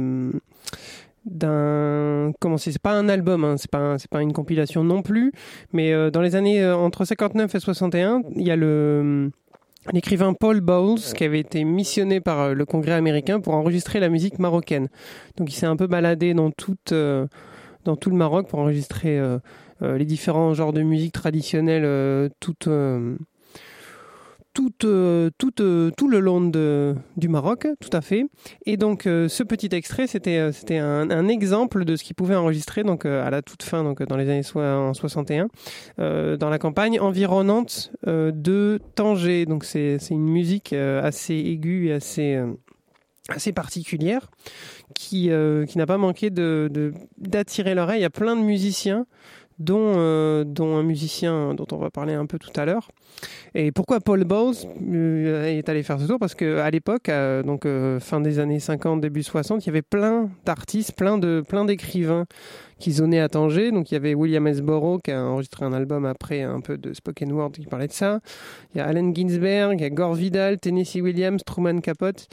d'un 1.26 2.34
comment 2.39 2.57
c'est 2.57 2.78
pas 2.80 2.93
un 2.93 3.07
album 3.07 3.45
hein, 3.45 3.55
c'est 3.57 3.71
pas 3.71 3.97
c'est 3.97 4.09
pas 4.09 4.21
une 4.21 4.34
compilation 4.34 4.84
non 4.84 5.01
plus 5.01 5.32
mais 5.71 5.93
euh, 5.93 6.11
dans 6.11 6.21
les 6.21 6.36
années 6.36 6.61
euh, 6.61 6.76
entre 6.76 7.05
59 7.05 7.55
et 7.55 7.59
61 7.59 8.24
il 8.36 8.45
y 8.45 8.51
a 8.51 8.55
le 8.57 9.32
l'écrivain 9.91 10.34
Paul 10.34 10.61
Bowles 10.61 10.99
qui 11.15 11.24
avait 11.24 11.39
été 11.39 11.63
missionné 11.63 12.21
par 12.21 12.39
euh, 12.39 12.53
le 12.53 12.65
Congrès 12.65 12.93
américain 12.93 13.39
pour 13.39 13.53
enregistrer 13.53 13.99
la 14.01 14.09
musique 14.09 14.38
marocaine 14.38 14.89
donc 15.38 15.51
il 15.51 15.55
s'est 15.55 15.65
un 15.65 15.78
peu 15.78 15.88
baladé 15.88 16.34
dans 16.34 16.51
toute 16.51 16.91
euh, 16.91 17.28
dans 17.86 17.95
tout 17.95 18.09
le 18.09 18.15
Maroc 18.15 18.47
pour 18.47 18.59
enregistrer 18.59 19.19
euh, 19.19 19.39
euh, 19.81 19.97
les 19.97 20.05
différents 20.05 20.53
genres 20.53 20.73
de 20.73 20.81
musique 20.81 21.13
traditionnelle 21.13 21.84
euh, 21.86 22.29
tout, 22.39 22.55
euh, 22.67 23.15
tout, 24.53 24.71
euh, 25.61 25.91
tout, 25.97 26.07
le 26.07 26.19
long 26.19 26.41
de, 26.41 26.95
du 27.17 27.27
Maroc, 27.27 27.67
tout 27.79 27.89
à 27.91 28.01
fait. 28.01 28.25
Et 28.65 28.77
donc 28.77 29.03
ce 29.03 29.43
petit 29.43 29.69
extrait, 29.71 30.07
c'était 30.07 30.51
c'était 30.51 30.77
un, 30.77 31.27
exemple 31.27 31.86
de 31.86 31.95
ce 31.95 32.03
qu'il 32.03 32.15
pouvait 32.15 32.36
enregistrer 32.36 32.84
donc 32.84 33.05
à 33.05 33.29
la 33.29 33.41
toute 33.41 33.63
fin, 33.63 33.84
donc 33.84 34.03
dans 34.03 34.15
les 34.15 34.29
années 34.29 34.43
so 34.43 34.59
en 34.61 34.93
61, 34.93 35.47
euh, 35.99 36.38
dans 36.38 36.49
la 36.49 36.59
campagne 36.59 36.99
environnante 36.99 37.91
de 38.05 38.79
Tanger. 38.95 39.45
Donc 39.45 39.63
c'est 39.63 39.97
une 40.11 40.29
musique 40.29 40.73
assez 40.73 41.34
aiguë 41.34 41.88
et 41.88 41.93
assez 41.93 42.39
assez 43.29 43.53
particulière 43.53 44.29
qui, 44.93 45.31
euh, 45.31 45.65
qui 45.65 45.77
n'a 45.77 45.85
pas 45.85 45.97
manqué 45.97 46.29
de, 46.29 46.69
de- 46.71 46.93
d'attirer 47.17 47.75
l'oreille. 47.75 48.03
A 48.03 48.09
plein 48.09 48.35
de 48.35 48.41
musiciens, 48.41 49.05
dont, 49.60 49.93
euh, 49.97 50.43
dont 50.43 50.76
un 50.78 50.84
musicien 50.84 51.54
dont 51.54 51.68
on 51.72 51.78
va 51.78 51.89
parler 51.89 52.14
un 52.14 52.26
peu 52.26 52.39
tout 52.39 52.51
à 52.56 52.66
l'heure. 52.66 52.89
Et 53.56 53.72
pourquoi 53.72 53.99
Paul 53.99 54.24
Bowles 54.24 54.56
euh, 54.91 55.45
est 55.45 55.70
allé 55.70 55.84
faire 55.84 55.99
ce 55.99 56.08
tour? 56.08 56.20
Parce 56.20 56.36
qu'à 56.36 56.70
l'époque, 56.70 57.10
donc 57.45 57.66
euh, 57.66 57.99
fin 57.99 58.20
des 58.20 58.39
années 58.39 58.60
50, 58.60 59.01
début 59.01 59.24
60, 59.24 59.64
il 59.64 59.68
y 59.68 59.70
avait 59.70 59.82
plein 59.82 60.30
d'artistes, 60.45 60.93
plein, 60.95 61.18
de, 61.18 61.43
plein 61.47 61.66
d'écrivains 61.66 62.26
qui 62.80 62.91
zonaient 62.91 63.20
à 63.20 63.30
Tanger. 63.30 63.72
Donc 63.72 63.91
il 63.91 63.93
y 63.93 63.97
avait 63.97 64.14
William 64.14 64.45
S. 64.47 64.62
Burroughs 64.62 65.01
qui 65.04 65.12
a 65.12 65.24
enregistré 65.24 65.66
un 65.66 65.74
album 65.74 66.06
après 66.06 66.41
un 66.41 66.60
peu 66.60 66.78
de 66.78 66.93
spoken 66.93 67.32
word 67.32 67.51
qui 67.51 67.66
parlait 67.66 67.88
de 67.88 67.93
ça. 67.93 68.20
Il 68.74 68.80
y 68.80 68.82
a 68.82 68.86
Allen 68.86 69.16
Ginsberg, 69.16 69.80
il 69.80 69.84
y 69.84 69.86
a 69.86 69.89
Gore 69.89 70.16
Vidal, 70.16 70.60
Tennessee 70.60 71.01
Williams, 71.01 71.41
Truman 71.45 71.80
Capote 71.82 72.28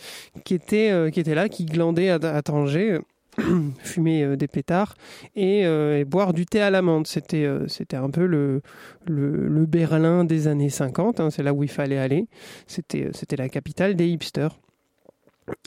qui 0.45 0.55
étaient, 0.55 0.91
là, 1.35 1.49
qui 1.49 1.67
glandaient 1.67 2.11
à 2.11 2.43
Tanger. 2.43 3.01
fumer 3.83 4.25
euh, 4.25 4.37
des 4.37 4.49
pétards 4.49 4.95
et, 5.37 5.65
euh, 5.65 5.99
et 5.99 6.05
boire 6.05 6.33
du 6.33 6.47
thé 6.47 6.61
à 6.61 6.71
l'amande. 6.71 7.07
C'était 7.07 7.45
euh, 7.45 7.67
un 7.93 8.11
peu 8.11 8.27
le, 8.27 8.63
le, 9.07 9.67
Berlin 9.67 10.25
des 10.25 10.49
années 10.49 10.71
50, 10.71 11.21
hein, 11.21 11.31
c'est 11.31 11.43
là 11.43 11.53
où 11.53 11.63
il 11.63 11.71
fallait 11.71 11.99
aller. 11.99 12.27
C'était 12.67 13.37
la 13.37 13.49
capitale 13.49 13.95
des 13.95 14.09
hipsters. 14.09 14.59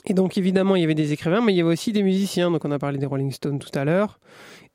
Et 0.06 0.14
donc 0.14 0.38
évidemment, 0.38 0.76
il 0.76 0.82
y 0.82 0.84
avait 0.84 0.94
des 0.94 1.12
écrivains, 1.12 1.42
mais 1.42 1.52
il 1.52 1.56
y 1.56 1.60
avait 1.60 1.72
aussi 1.72 1.92
des 1.92 2.02
musiciens. 2.02 2.50
Donc 2.50 2.64
on 2.64 2.70
a 2.70 2.78
parlé 2.78 2.98
des 2.98 3.06
Rolling 3.06 3.32
Stones 3.32 3.58
tout 3.58 3.76
à 3.78 3.84
l'heure. 3.84 4.18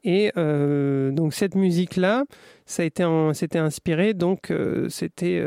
Et 0.04 0.32
donc 0.36 1.34
cette 1.34 1.56
musique-là, 1.56 2.26
ça 2.66 2.84
a 2.84 2.86
été 2.86 3.04
c'était 3.34 3.58
inspiré. 3.58 4.14
Donc 4.14 4.54
c'était 4.88 5.44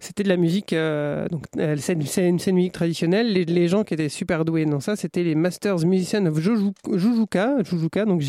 c'était 0.00 0.22
de 0.22 0.28
la 0.28 0.36
musique. 0.36 0.72
euh, 0.72 1.26
donc 1.28 1.44
euh, 1.58 1.76
c'est 1.78 1.94
une, 1.94 2.38
une- 2.38 2.54
musique 2.54 2.72
traditionnelle. 2.72 3.32
Les, 3.32 3.44
gens 3.68 3.84
qui 3.84 3.94
étaient 3.94 4.08
super 4.08 4.44
doués 4.44 4.64
dans 4.64 4.80
ça, 4.80 4.96
c'était 4.96 5.24
les 5.24 5.34
Masters 5.34 5.84
Musicians 5.86 6.24
of 6.26 6.38
Juju- 6.38 6.72
Jujuka, 6.92 7.62
Jujuka, 7.64 8.04
donc 8.04 8.20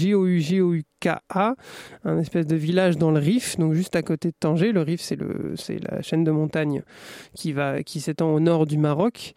Un 2.03 2.19
espèce 2.19 2.47
de 2.47 2.55
village 2.55 2.97
dans 2.97 3.11
le 3.11 3.19
Rif, 3.19 3.57
donc 3.57 3.73
juste 3.73 3.95
à 3.95 4.01
côté 4.01 4.29
de 4.29 4.35
Tanger. 4.39 4.71
Le 4.71 4.81
Rif, 4.81 5.01
c'est 5.01 5.17
la 5.89 6.01
chaîne 6.01 6.23
de 6.23 6.31
montagnes 6.31 6.83
qui 7.35 7.53
va 7.53 7.83
qui 7.83 8.01
s'étend 8.01 8.33
au 8.33 8.39
nord 8.39 8.65
du 8.65 8.77
Maroc. 8.77 9.33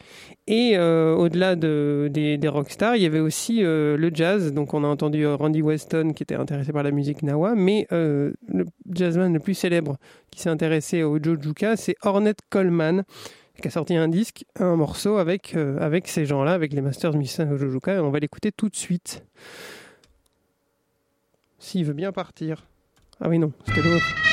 Et 0.46 0.72
euh, 0.74 1.14
au-delà 1.14 1.54
de, 1.54 2.08
des, 2.10 2.36
des 2.36 2.48
rockstars, 2.48 2.96
il 2.96 3.02
y 3.02 3.06
avait 3.06 3.20
aussi 3.20 3.64
euh, 3.64 3.96
le 3.96 4.10
jazz. 4.12 4.52
Donc 4.52 4.74
on 4.74 4.82
a 4.84 4.88
entendu 4.88 5.24
euh, 5.24 5.36
Randy 5.36 5.62
Weston 5.62 6.12
qui 6.14 6.22
était 6.22 6.34
intéressé 6.34 6.72
par 6.72 6.82
la 6.82 6.90
musique 6.90 7.22
Nawa, 7.22 7.54
mais 7.54 7.86
le 7.90 8.34
jazzman 8.90 9.32
le 9.32 9.40
plus 9.40 9.54
célèbre 9.54 9.96
qui 10.30 10.40
s'est 10.40 10.50
intéressé 10.50 11.02
au 11.02 11.22
Jojuka, 11.22 11.76
c'est 11.76 11.94
Ornette 12.02 12.40
Coleman 12.50 13.04
qui 13.60 13.68
a 13.68 13.70
sorti 13.70 13.94
un 13.94 14.08
disque, 14.08 14.44
un 14.58 14.76
morceau 14.76 15.18
avec, 15.18 15.54
avec 15.78 16.08
ces 16.08 16.26
gens-là, 16.26 16.52
avec 16.52 16.72
les 16.72 16.80
Masters 16.80 17.14
musiciens 17.14 17.48
au 17.50 17.56
Jojuka, 17.56 17.94
et 17.94 17.98
on 18.00 18.10
va 18.10 18.18
l'écouter 18.18 18.50
tout 18.50 18.68
de 18.68 18.74
suite. 18.74 19.22
S'il 21.62 21.84
veut 21.84 21.92
bien 21.92 22.10
partir. 22.10 22.66
Ah 23.20 23.28
oui, 23.28 23.38
non, 23.38 23.52
c'était 23.64 23.82
l'autre. 23.82 24.31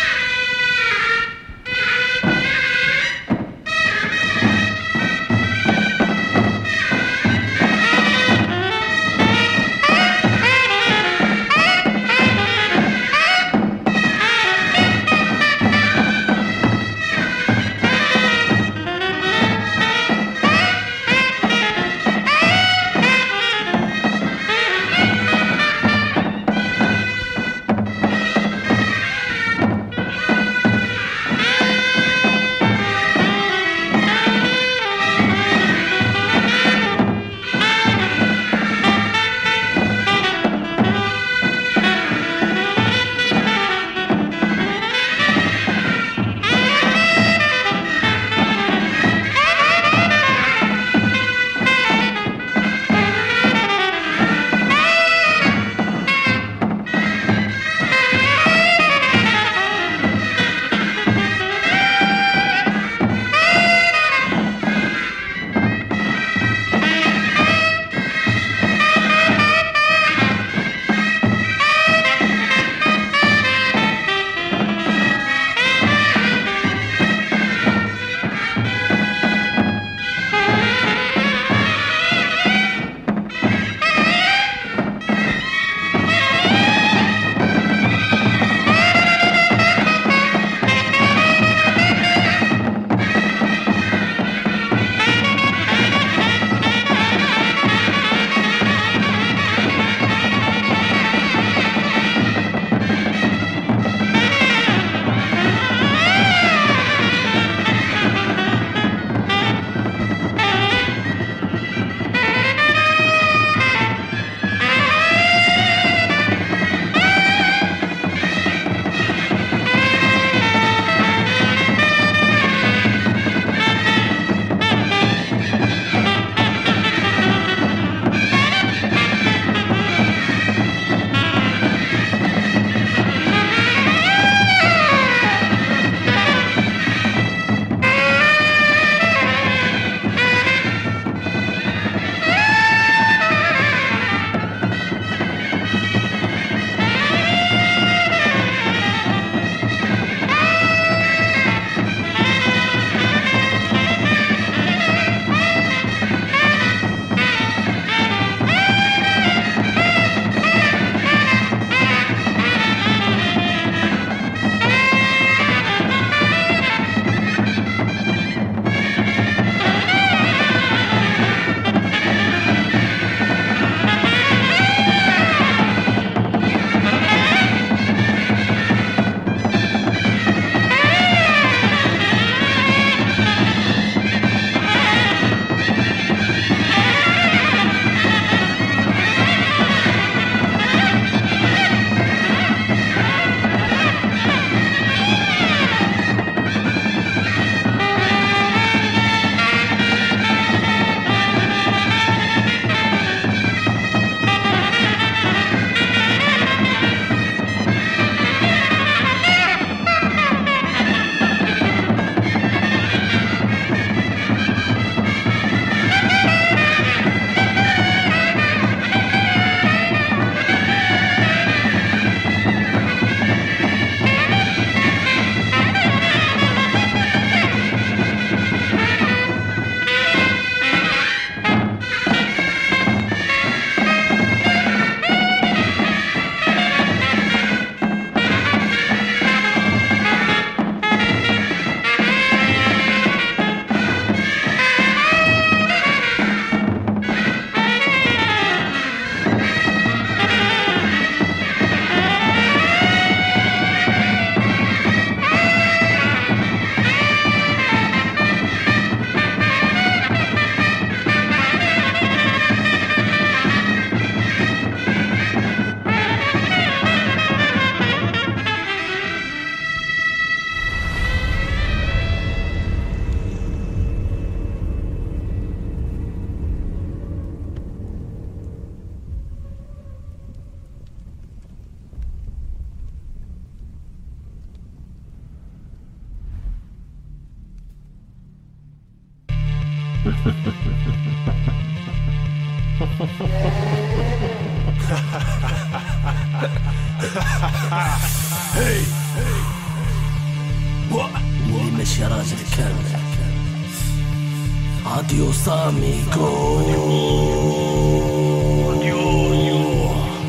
اديوس 305.48 305.48
اميغو 305.48 306.60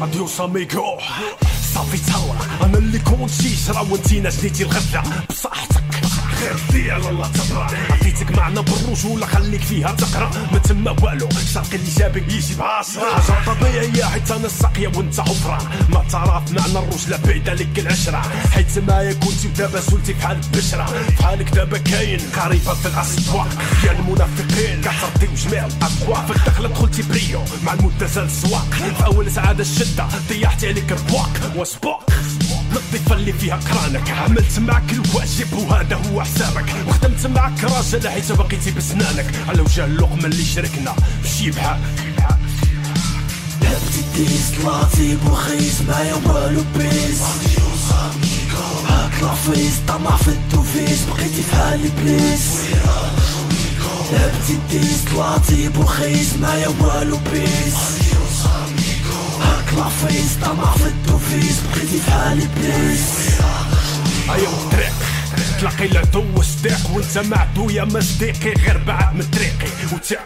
اديوس 0.03 0.41
اميغو 0.41 0.97
صافي 1.73 1.97
ثورة 1.97 2.37
انا 2.63 2.77
اللي 2.77 2.99
كنت 2.99 3.29
شيشرة 3.41 3.91
وانتينا 3.91 4.29
جنيتي 4.29 4.63
الغدة 4.63 5.03
بصحتك 5.29 5.75
خير 5.75 5.78
دي 6.72 6.90
على 6.90 7.08
الله 7.10 7.28
تبرع 7.28 7.70
عطيتك 7.90 8.30
معنى 8.38 8.62
بالرجولة 8.62 9.26
خليك 9.26 9.60
فيها 9.62 9.92
تقرأ؟ 9.92 10.30
ما 10.52 10.58
تما 10.58 10.90
والو. 10.90 11.28
شرقي 11.54 11.76
اللي 11.76 11.90
جابك 11.98 12.32
يجي 12.32 12.54
بعشرة 12.54 13.20
حاجة 13.20 13.44
طبيعية 13.46 14.04
حيت 14.04 14.30
أنا 14.30 14.46
الساقية 14.46 14.88
وانت 14.88 15.20
حفرة 15.20 15.58
ما 15.88 16.04
تعرف 16.12 16.52
معنى 16.52 16.78
الرجلة 16.78 17.16
بعيدة 17.24 17.54
لك 17.54 17.78
العشرة. 17.78 18.22
حيت 18.52 18.78
معايا 18.78 19.12
كنتي 19.12 19.48
ودابا 19.48 19.80
زولتي 19.80 20.12
بحال 20.12 20.36
البشرة. 20.44 20.86
بحالك 21.18 21.48
دابا 21.54 21.78
كاين 21.78 22.20
قريبة 22.36 22.74
في 22.74 22.86
الاسواق 22.88 23.48
ديال 23.82 23.96
المنافقين 23.98 24.80
كترديو 24.80 25.34
جميع 25.36 25.66
الاذواق 25.66 26.26
في 26.26 26.36
الدخلة 26.36 26.68
دخلتي 26.68 27.02
بريو 27.02 27.42
مع 27.64 27.72
المدة 27.72 28.06
زال 28.06 28.28
في 28.28 29.04
أول 29.06 29.30
سعادة 29.30 29.60
الشدة 29.62 30.06
طيحتي 30.28 30.68
عليك 30.68 30.92
البواك 30.92 31.40
وسبوك 31.56 32.02
الضيفة 32.76 33.14
اللي 33.14 33.32
فيها 33.32 33.56
كرانك. 33.56 34.10
عملت 34.10 34.58
معك 34.58 34.92
الواجب 34.92 35.52
وهذا 35.52 35.96
هو 35.96 36.22
حسابك 36.22 36.74
وخدمت 36.88 37.26
معك 37.26 37.64
راجل 37.64 38.08
حيت 38.08 38.32
بقيتي 38.32 38.70
بسنانك. 38.70 39.26
على 39.48 39.60
وجه 39.60 39.84
اللقمة 39.84 40.24
اللي 40.24 40.44
شركنا. 40.44 40.94
مشي 41.24 41.50
بحال 41.50 41.80
لعبتي 43.62 44.02
ديس 44.16 44.62
طلعتي 44.62 45.16
بوخيس 45.16 45.80
معايا 45.88 46.14
والو 46.14 46.64
بيس 46.76 47.20
هاك 48.88 49.22
لافيس 49.22 49.74
طمع 49.88 50.16
في 50.16 50.28
الدوفيس. 50.28 50.98
بقيتي 51.10 51.42
في 51.42 51.56
حالي 51.56 51.88
بليس. 51.88 52.60
لعبتي 54.12 54.58
ديس 54.70 55.00
طلعتي 55.14 55.68
بوخيس 55.68 56.34
معايا 56.42 56.68
والو 56.68 57.18
بيس 57.32 57.99
لافيس 59.76 60.34
طمع 60.42 60.72
في 60.76 60.86
الدوفيس 60.86 61.60
بقيتي 61.60 62.00
في 62.04 62.10
حالي 62.10 62.48
بليس 62.56 63.40
ايوا 64.30 64.48
الطريق 64.48 64.92
تلاقي 65.60 65.86
العدو 65.86 66.24
وصديق 66.36 66.90
وانت 66.94 67.18
مع 67.18 67.38
عدويا 67.40 67.84
ما 67.84 68.00
صديقي 68.00 68.52
غير 68.52 68.78
بعد 68.86 69.14
من 69.14 69.22
طريقي. 69.32 69.70
وثق 69.92 70.18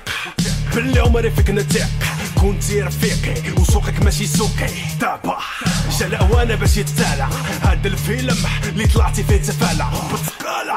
باللي 0.74 1.00
عمري 1.00 1.30
فيك 1.30 1.50
نتيق 1.50 1.86
كنتي 2.40 2.80
رفيقي 2.80 3.52
وسوقك 3.52 4.02
ماشي 4.02 4.26
سوقي. 4.26 4.70
دابا 5.00 5.38
جا 6.00 6.06
الاوان 6.06 6.56
باش 6.56 6.76
يتسالى 6.76 7.28
هاد 7.62 7.86
الفيلم 7.86 8.36
اللي 8.68 8.86
طلعتي 8.86 9.24
فيه 9.24 9.36
تفالى 9.36 9.86
بتقالة 10.12 10.76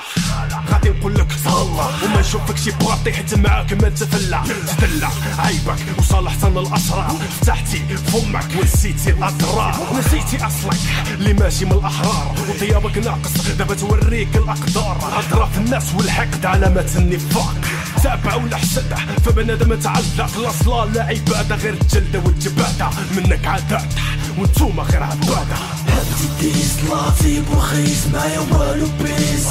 غادي 0.71 0.89
نقول 0.89 1.15
لك 1.15 1.27
تهلا. 1.45 1.57
وما 2.03 2.19
نشوفك 2.19 2.57
شي 2.57 2.71
باطي 2.71 3.13
حيت 3.13 3.33
معاك 3.35 3.73
ما 3.73 3.89
تفلى 3.89 4.41
تدلع 4.77 5.11
عيبك. 5.39 5.79
وصالحت 5.97 6.43
أنا 6.43 6.59
الاسرار 6.59 7.15
فتحتي 7.41 7.79
فمك. 7.97 8.47
ونسيتي 8.59 9.09
الأضرار. 9.09 9.99
نسيتي 9.99 10.45
أصلك. 10.45 10.77
اللي 11.07 11.33
ماشي 11.33 11.65
من 11.65 11.71
الأحرار. 11.71 12.35
وطيابك 12.49 12.97
ناقص. 12.97 13.47
دابا 13.57 13.75
توريك 13.75 14.35
الأقدار. 14.35 15.23
في 15.53 15.57
الناس 15.57 15.93
والحقد 15.95 16.45
علامات 16.45 16.95
النفاق. 16.95 17.55
تابع 18.03 18.35
ولا 18.35 18.57
حسد 18.57 18.93
فبنادم 19.25 19.75
تعلق. 19.75 20.37
لا 20.37 20.51
صلاة 20.65 20.85
لا 20.85 21.03
عبادة 21.03 21.55
غير 21.55 21.73
الجلدة 21.81 22.19
والجبادة. 22.19 22.89
منك 23.15 23.47
عادات 23.47 23.93
وانتوما 24.37 24.83
غير 24.83 25.03
عبادة. 25.03 25.57
لعبتي 25.87 26.27
ديس 26.41 26.71
طلعتي 26.87 27.41
بوخيس 27.41 28.07
معايا 28.13 28.39
والو 28.39 28.87
بيس. 29.03 29.47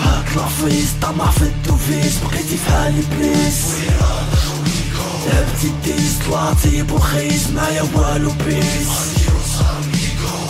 هاك 0.00 0.36
لافيس 0.36 0.88
طمع 1.02 1.30
في 1.30 1.42
الدوفيس 1.42 2.18
بقيتي 2.24 2.56
في 2.56 2.70
حالي 2.70 3.02
بليس 3.10 3.60
لعبتي 5.26 5.72
ديس 5.84 6.14
طلعتي 6.28 6.82
بوخيس 6.82 7.50
معايا 7.50 7.82
والو 7.82 8.32
بيس. 8.46 8.88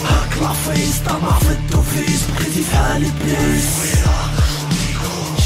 هاك 0.05 0.43
لافيس 0.43 0.99
طمع 1.07 1.39
في 1.39 1.51
الدوفيس 1.51 2.21
بقيتي 2.31 2.63
في 2.71 2.77
حالي 2.77 3.11
بليس 3.21 3.65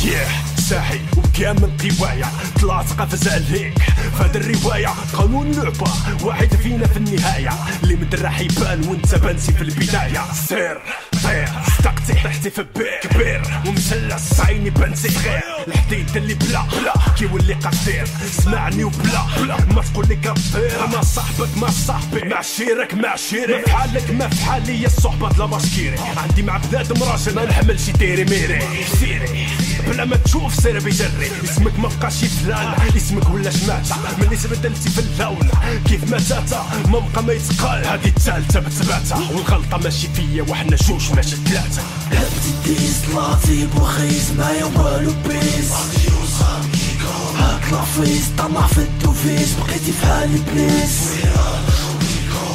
ياه 0.04 0.39
ساحي 0.70 1.00
وبكامل 1.16 1.70
قوايا 1.98 2.26
طلعت 2.62 2.92
قفز 2.92 3.28
عليك 3.28 3.78
فهاد 4.18 4.36
الرواية 4.36 4.88
قانون 5.12 5.52
لعبة 5.52 5.90
واحد 6.22 6.54
فينا 6.54 6.86
في 6.86 6.96
النهاية. 6.96 7.50
اللي 7.82 7.94
مدرح 7.96 8.40
يبان 8.40 8.88
وانت 8.88 9.14
بانسي 9.14 9.52
في 9.52 9.62
البداية. 9.62 10.24
سير. 10.48 10.78
طير 11.24 11.48
صدقتي 11.78 12.12
طحتي 12.12 12.50
في 12.50 12.66
بير 12.76 13.00
كبير. 13.02 13.42
ومثلث 13.66 14.40
عيني 14.40 14.70
بانسي 14.70 15.10
صغير. 15.10 15.42
الحديد 15.68 16.16
اللي 16.16 16.34
بلا 16.34 16.62
بلا. 16.72 16.94
كيولي 17.18 17.54
قصير. 17.54 18.08
اسمعني 18.24 18.84
وبلا 18.84 19.22
بلا. 19.36 19.56
ما 19.56 19.82
تقول 19.82 20.08
لي 20.08 20.16
كبير. 20.16 20.86
ما 20.92 21.02
صاحبك 21.02 21.48
ما 21.56 21.70
صاحبي. 21.70 22.28
مع 22.28 22.42
شيرك 22.42 22.94
مع 22.94 23.16
شيري 23.16 23.52
ما 23.52 23.62
في 23.62 23.70
حالك 23.72 24.10
ما 24.10 24.28
في 24.28 24.44
حالي 24.44 24.82
يا 24.82 24.86
الصحبة 24.86 25.28
لا 25.38 25.46
باشكيري 25.46 25.98
عندي 26.16 26.42
مع 26.42 26.56
بنادم 26.56 27.02
راجل 27.02 27.34
ما 27.34 27.44
نحمل 27.44 27.80
شي 27.80 27.92
تيري 27.92 28.24
ميري. 28.24 28.62
سيري. 29.00 29.46
بلا 29.86 30.04
ما 30.04 30.16
تشوف 30.16 30.54
سير 30.54 30.80
بيجري 30.80 31.30
اسمك 31.44 31.78
ما 31.78 31.88
بقاش 31.88 32.24
فلان 32.24 32.74
اسمك 32.96 33.30
ولا 33.30 33.50
شماتة 33.50 33.96
ملي 34.18 34.36
تبدلتي 34.36 34.90
في 34.90 34.98
اللون. 34.98 35.50
كيف 35.88 36.10
ما 36.10 36.18
تاتا 36.18 36.66
ما 36.88 36.98
بقى 36.98 37.22
ما 37.22 37.32
يتقال. 37.32 37.84
هادي 37.84 38.08
التالتة 38.08 38.60
بتباتة 38.60 39.32
والغلطة 39.32 39.76
ماشي 39.76 40.08
فيا 40.08 40.42
وحنا 40.42 40.76
جوج 40.76 41.09
ماشي 41.16 41.36
ثلاثة 41.36 41.82
لعبتي 42.12 42.52
ديس 42.64 42.96
طلعتي 43.12 43.66
بوخيس 43.66 44.30
معايا 44.38 44.64
والو 44.64 45.12
بيس 45.28 45.72
هاك 47.38 47.72
لافيس 47.72 48.24
طمع 48.38 48.66
في 48.66 48.78
الدوفيس 48.78 49.48
بقيتي 49.54 49.92
في 49.92 50.06
حالي 50.06 50.38
بليس 50.38 51.00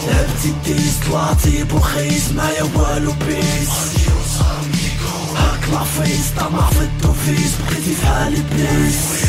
لعبتي 0.08 0.53
ديس 0.66 0.93
طلعتي 1.10 1.64
بوخيس 1.64 2.32
معايا 2.32 2.64
والو 2.64 3.12
بيس 3.28 3.70
هاك 5.36 5.70
لافيس 5.72 6.26
طمع 6.39 6.70
في 6.70 6.80
الدوفيس 6.82 7.51
بقيتي 7.70 7.95
في 7.95 8.06
حالي 8.08 8.41
بليس 8.51 9.26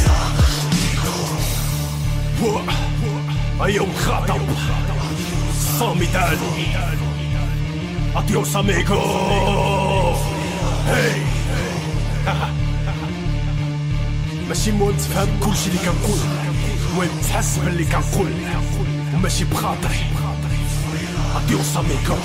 ايوا 3.65 3.87
الخطب 3.87 4.41
صامي 5.79 6.07
تاني 6.07 7.06
اديوس 8.17 8.57
اميغو 8.57 9.01
هي 10.87 11.13
ماشي 14.49 14.73
مهم 14.73 14.97
تفهم 14.97 15.41
كلشي 15.41 15.69
اللي 15.69 15.79
كنقول. 15.79 16.19
المهم 16.91 17.21
تحس 17.29 17.59
باللي 17.59 17.85
كنقول. 17.85 18.33
وماشي 19.15 19.45
بخاطري 19.45 20.07
اديوس 21.37 21.77
اميغو 21.77 22.17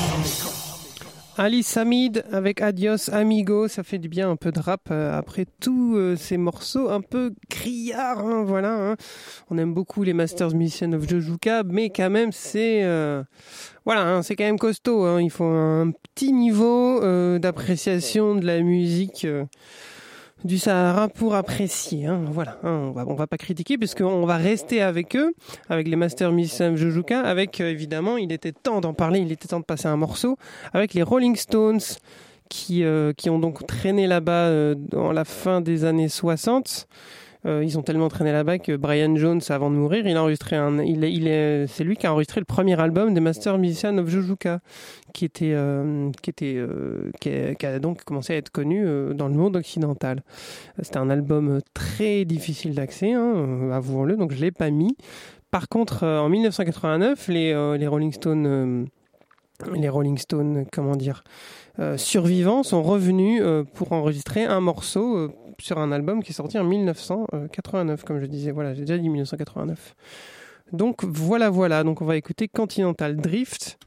Ali 1.37 1.63
Samid 1.63 2.23
avec 2.31 2.61
Adios 2.61 3.09
Amigo, 3.11 3.67
ça 3.67 3.83
fait 3.83 3.97
du 3.97 4.09
bien 4.09 4.29
un 4.29 4.35
peu 4.35 4.51
de 4.51 4.59
rap 4.59 4.89
euh, 4.91 5.17
après 5.17 5.45
tous 5.61 5.95
euh, 5.95 6.15
ces 6.17 6.37
morceaux 6.37 6.89
un 6.89 7.01
peu 7.01 7.33
criards, 7.49 8.19
hein, 8.19 8.43
voilà. 8.43 8.73
hein. 8.91 8.95
On 9.49 9.57
aime 9.57 9.73
beaucoup 9.73 10.03
les 10.03 10.13
Masters 10.13 10.53
Musicians 10.53 10.91
of 10.91 11.07
Jojuka, 11.09 11.63
mais 11.63 11.89
quand 11.89 12.09
même 12.09 12.31
c'est 12.31 12.83
euh, 12.83 13.23
voilà, 13.85 14.01
hein, 14.07 14.21
c'est 14.23 14.35
quand 14.35 14.43
même 14.43 14.59
costaud. 14.59 15.05
hein. 15.05 15.21
Il 15.21 15.31
faut 15.31 15.45
un 15.45 15.91
petit 16.13 16.33
niveau 16.33 17.01
euh, 17.01 17.39
d'appréciation 17.39 18.35
de 18.35 18.45
la 18.45 18.61
musique. 18.61 19.25
Du 20.43 20.57
Sahara 20.57 21.07
pour 21.07 21.35
apprécier. 21.35 22.07
hein. 22.07 22.21
Voilà, 22.31 22.57
hein, 22.63 22.69
on 22.87 22.91
va 22.91 23.03
va 23.03 23.27
pas 23.27 23.37
critiquer 23.37 23.77
puisqu'on 23.77 24.25
va 24.25 24.37
rester 24.37 24.81
avec 24.81 25.15
eux, 25.15 25.33
avec 25.69 25.87
les 25.87 25.95
Master 25.95 26.31
Musicians 26.31 26.75
Jojuka, 26.75 27.21
avec 27.21 27.61
euh, 27.61 27.69
évidemment, 27.69 28.17
il 28.17 28.31
était 28.31 28.51
temps 28.51 28.81
d'en 28.81 28.93
parler, 28.93 29.19
il 29.19 29.31
était 29.31 29.47
temps 29.47 29.59
de 29.59 29.65
passer 29.65 29.87
un 29.87 29.97
morceau 29.97 30.37
avec 30.73 30.93
les 30.93 31.03
Rolling 31.03 31.35
Stones 31.35 31.81
qui 32.49 32.83
euh, 32.83 33.13
qui 33.13 33.29
ont 33.29 33.39
donc 33.39 33.65
traîné 33.67 34.07
là-bas 34.07 34.47
euh, 34.47 34.75
dans 34.75 35.11
la 35.11 35.25
fin 35.25 35.61
des 35.61 35.85
années 35.85 36.09
60. 36.09 36.87
Euh, 37.45 37.63
ils 37.63 37.77
ont 37.79 37.81
tellement 37.81 38.07
traîné 38.07 38.31
là-bas 38.31 38.59
que 38.59 38.75
Brian 38.75 39.15
Jones, 39.15 39.41
avant 39.49 39.71
de 39.71 39.75
mourir, 39.75 40.05
il 40.05 40.15
a 40.15 40.21
enregistré 40.21 40.55
un, 40.55 40.79
il 40.83 41.03
il 41.03 41.27
est, 41.27 41.65
c'est 41.67 41.83
lui 41.83 41.95
qui 41.95 42.05
a 42.05 42.13
enregistré 42.13 42.39
le 42.39 42.45
premier 42.45 42.79
album 42.79 43.13
des 43.13 43.19
Master 43.19 43.57
Musicians 43.57 43.97
of 43.97 44.07
Jojuka, 44.09 44.59
qui 45.13 45.25
était, 45.25 45.53
euh, 45.53 46.11
qui 46.21 46.29
était, 46.29 46.55
euh, 46.55 47.11
qui, 47.19 47.65
a, 47.65 47.79
donc 47.79 48.03
commencé 48.03 48.33
à 48.33 48.37
être 48.37 48.51
connu 48.51 48.85
euh, 48.85 49.13
dans 49.13 49.27
le 49.27 49.33
monde 49.33 49.55
occidental. 49.55 50.21
C'était 50.81 50.97
un 50.97 51.09
album 51.09 51.59
très 51.73 52.25
difficile 52.25 52.75
d'accès, 52.75 53.13
hein, 53.13 53.33
euh, 53.35 53.71
avouons-le, 53.71 54.17
donc 54.17 54.31
je 54.31 54.41
l'ai 54.41 54.51
pas 54.51 54.69
mis. 54.69 54.95
Par 55.49 55.67
contre, 55.67 56.03
euh, 56.03 56.19
en 56.19 56.29
1989, 56.29 57.27
les, 57.27 57.77
les 57.77 57.87
Rolling 57.87 58.13
Stones 58.13 58.87
les 59.75 59.89
Rolling 59.89 60.17
Stones, 60.17 60.65
comment 60.71 60.95
dire, 60.95 61.23
survivants 61.97 62.63
sont 62.63 62.83
revenus 62.83 63.41
euh, 63.43 63.63
pour 63.63 63.91
enregistrer 63.91 64.43
un 64.43 64.59
morceau 64.59 65.17
euh, 65.17 65.31
sur 65.59 65.79
un 65.79 65.91
album 65.91 66.23
qui 66.23 66.31
est 66.31 66.35
sorti 66.35 66.59
en 66.59 66.63
1989, 66.63 68.03
comme 68.03 68.19
je 68.19 68.25
disais. 68.25 68.51
Voilà, 68.51 68.73
j'ai 68.73 68.81
déjà 68.81 68.97
dit 68.97 69.09
1989. 69.09 69.95
Donc 70.73 71.03
voilà, 71.03 71.49
voilà. 71.49 71.83
Donc 71.83 72.01
on 72.01 72.05
va 72.05 72.17
écouter 72.17 72.47
Continental 72.47 73.17
Drift. 73.17 73.77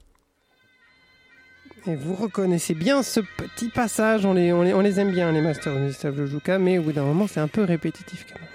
Et 1.86 1.96
vous 1.96 2.14
reconnaissez 2.14 2.74
bien 2.74 3.02
ce 3.02 3.20
petit 3.20 3.68
passage. 3.68 4.24
On 4.24 4.32
les, 4.32 4.52
on 4.52 4.62
les, 4.62 4.72
on 4.72 4.80
les 4.80 5.00
aime 5.00 5.10
bien, 5.10 5.30
les 5.32 5.42
Masters 5.42 5.74
of 5.74 5.80
Mr. 5.80 6.16
Jojuka, 6.16 6.58
mais 6.58 6.78
au 6.78 6.82
bout 6.82 6.92
d'un 6.92 7.04
moment, 7.04 7.26
c'est 7.26 7.40
un 7.40 7.48
peu 7.48 7.62
répétitif 7.62 8.26
quand 8.26 8.40
même. 8.40 8.54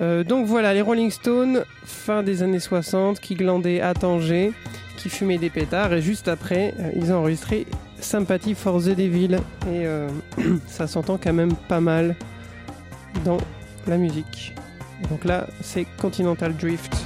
Euh, 0.00 0.24
donc 0.24 0.46
voilà, 0.46 0.74
les 0.74 0.82
Rolling 0.82 1.10
Stones, 1.10 1.64
fin 1.84 2.22
des 2.22 2.42
années 2.42 2.60
60, 2.60 3.20
qui 3.20 3.34
glandaient 3.34 3.80
à 3.80 3.94
Tanger, 3.94 4.52
qui 4.96 5.08
fumaient 5.08 5.38
des 5.38 5.50
pétards, 5.50 5.92
et 5.94 6.02
juste 6.02 6.28
après, 6.28 6.74
euh, 6.80 6.90
ils 6.96 7.12
ont 7.12 7.16
enregistré 7.16 7.66
Sympathy 8.06 8.54
for 8.54 8.80
the 8.80 8.90
Devil. 8.90 9.34
Et 9.66 9.84
euh, 9.84 10.08
ça 10.68 10.86
s'entend 10.86 11.18
quand 11.18 11.32
même 11.32 11.54
pas 11.68 11.80
mal 11.80 12.14
dans 13.24 13.38
la 13.86 13.98
musique. 13.98 14.54
Donc 15.10 15.24
là, 15.24 15.48
c'est 15.60 15.86
Continental 16.00 16.56
Drift. 16.56 17.05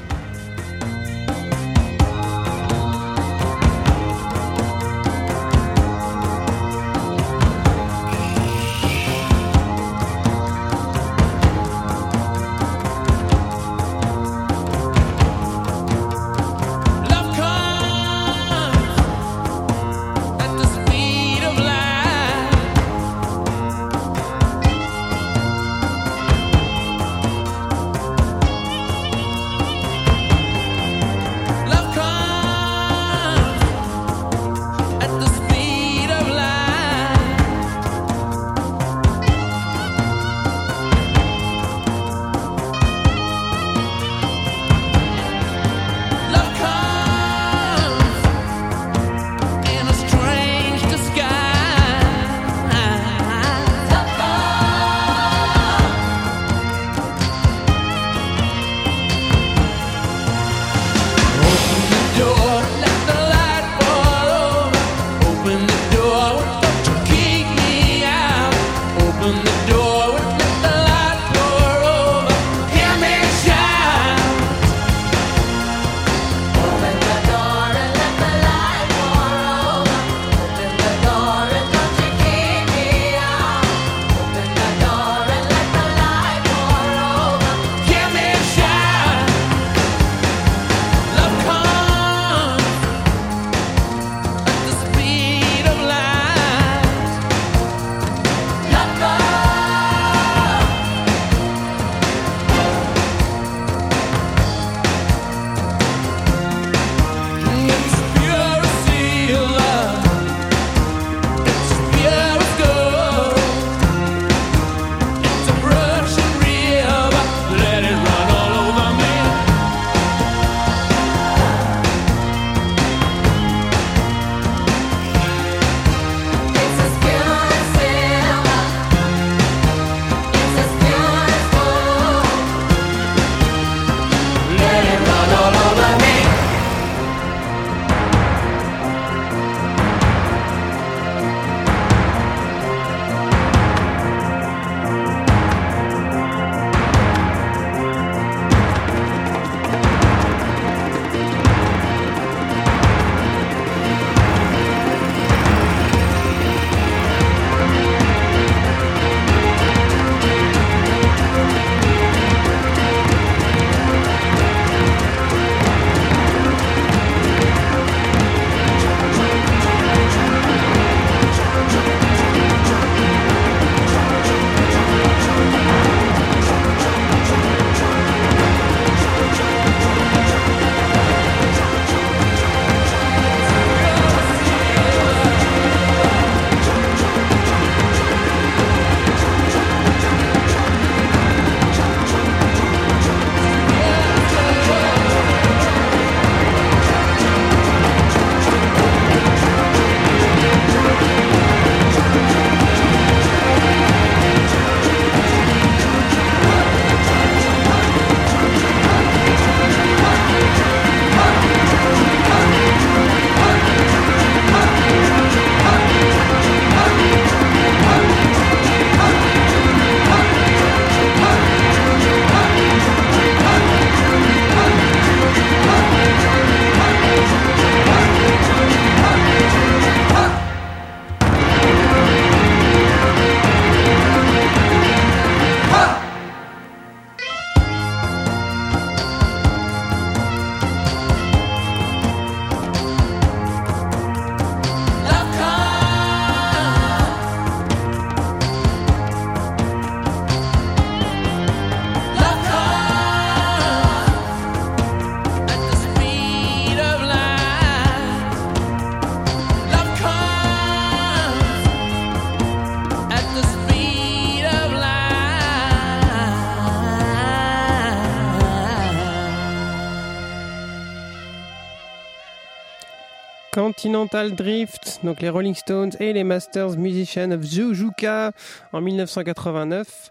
Continental 274.01 274.34
Drift, 274.34 275.01
donc 275.05 275.20
les 275.20 275.28
Rolling 275.28 275.55
Stones 275.55 275.90
et 276.01 276.14
les 276.14 276.24
Masters 276.24 276.78
Musicians 276.78 277.30
of 277.32 277.42
Jujuka 277.42 278.32
en 278.72 278.80
1989. 278.80 280.11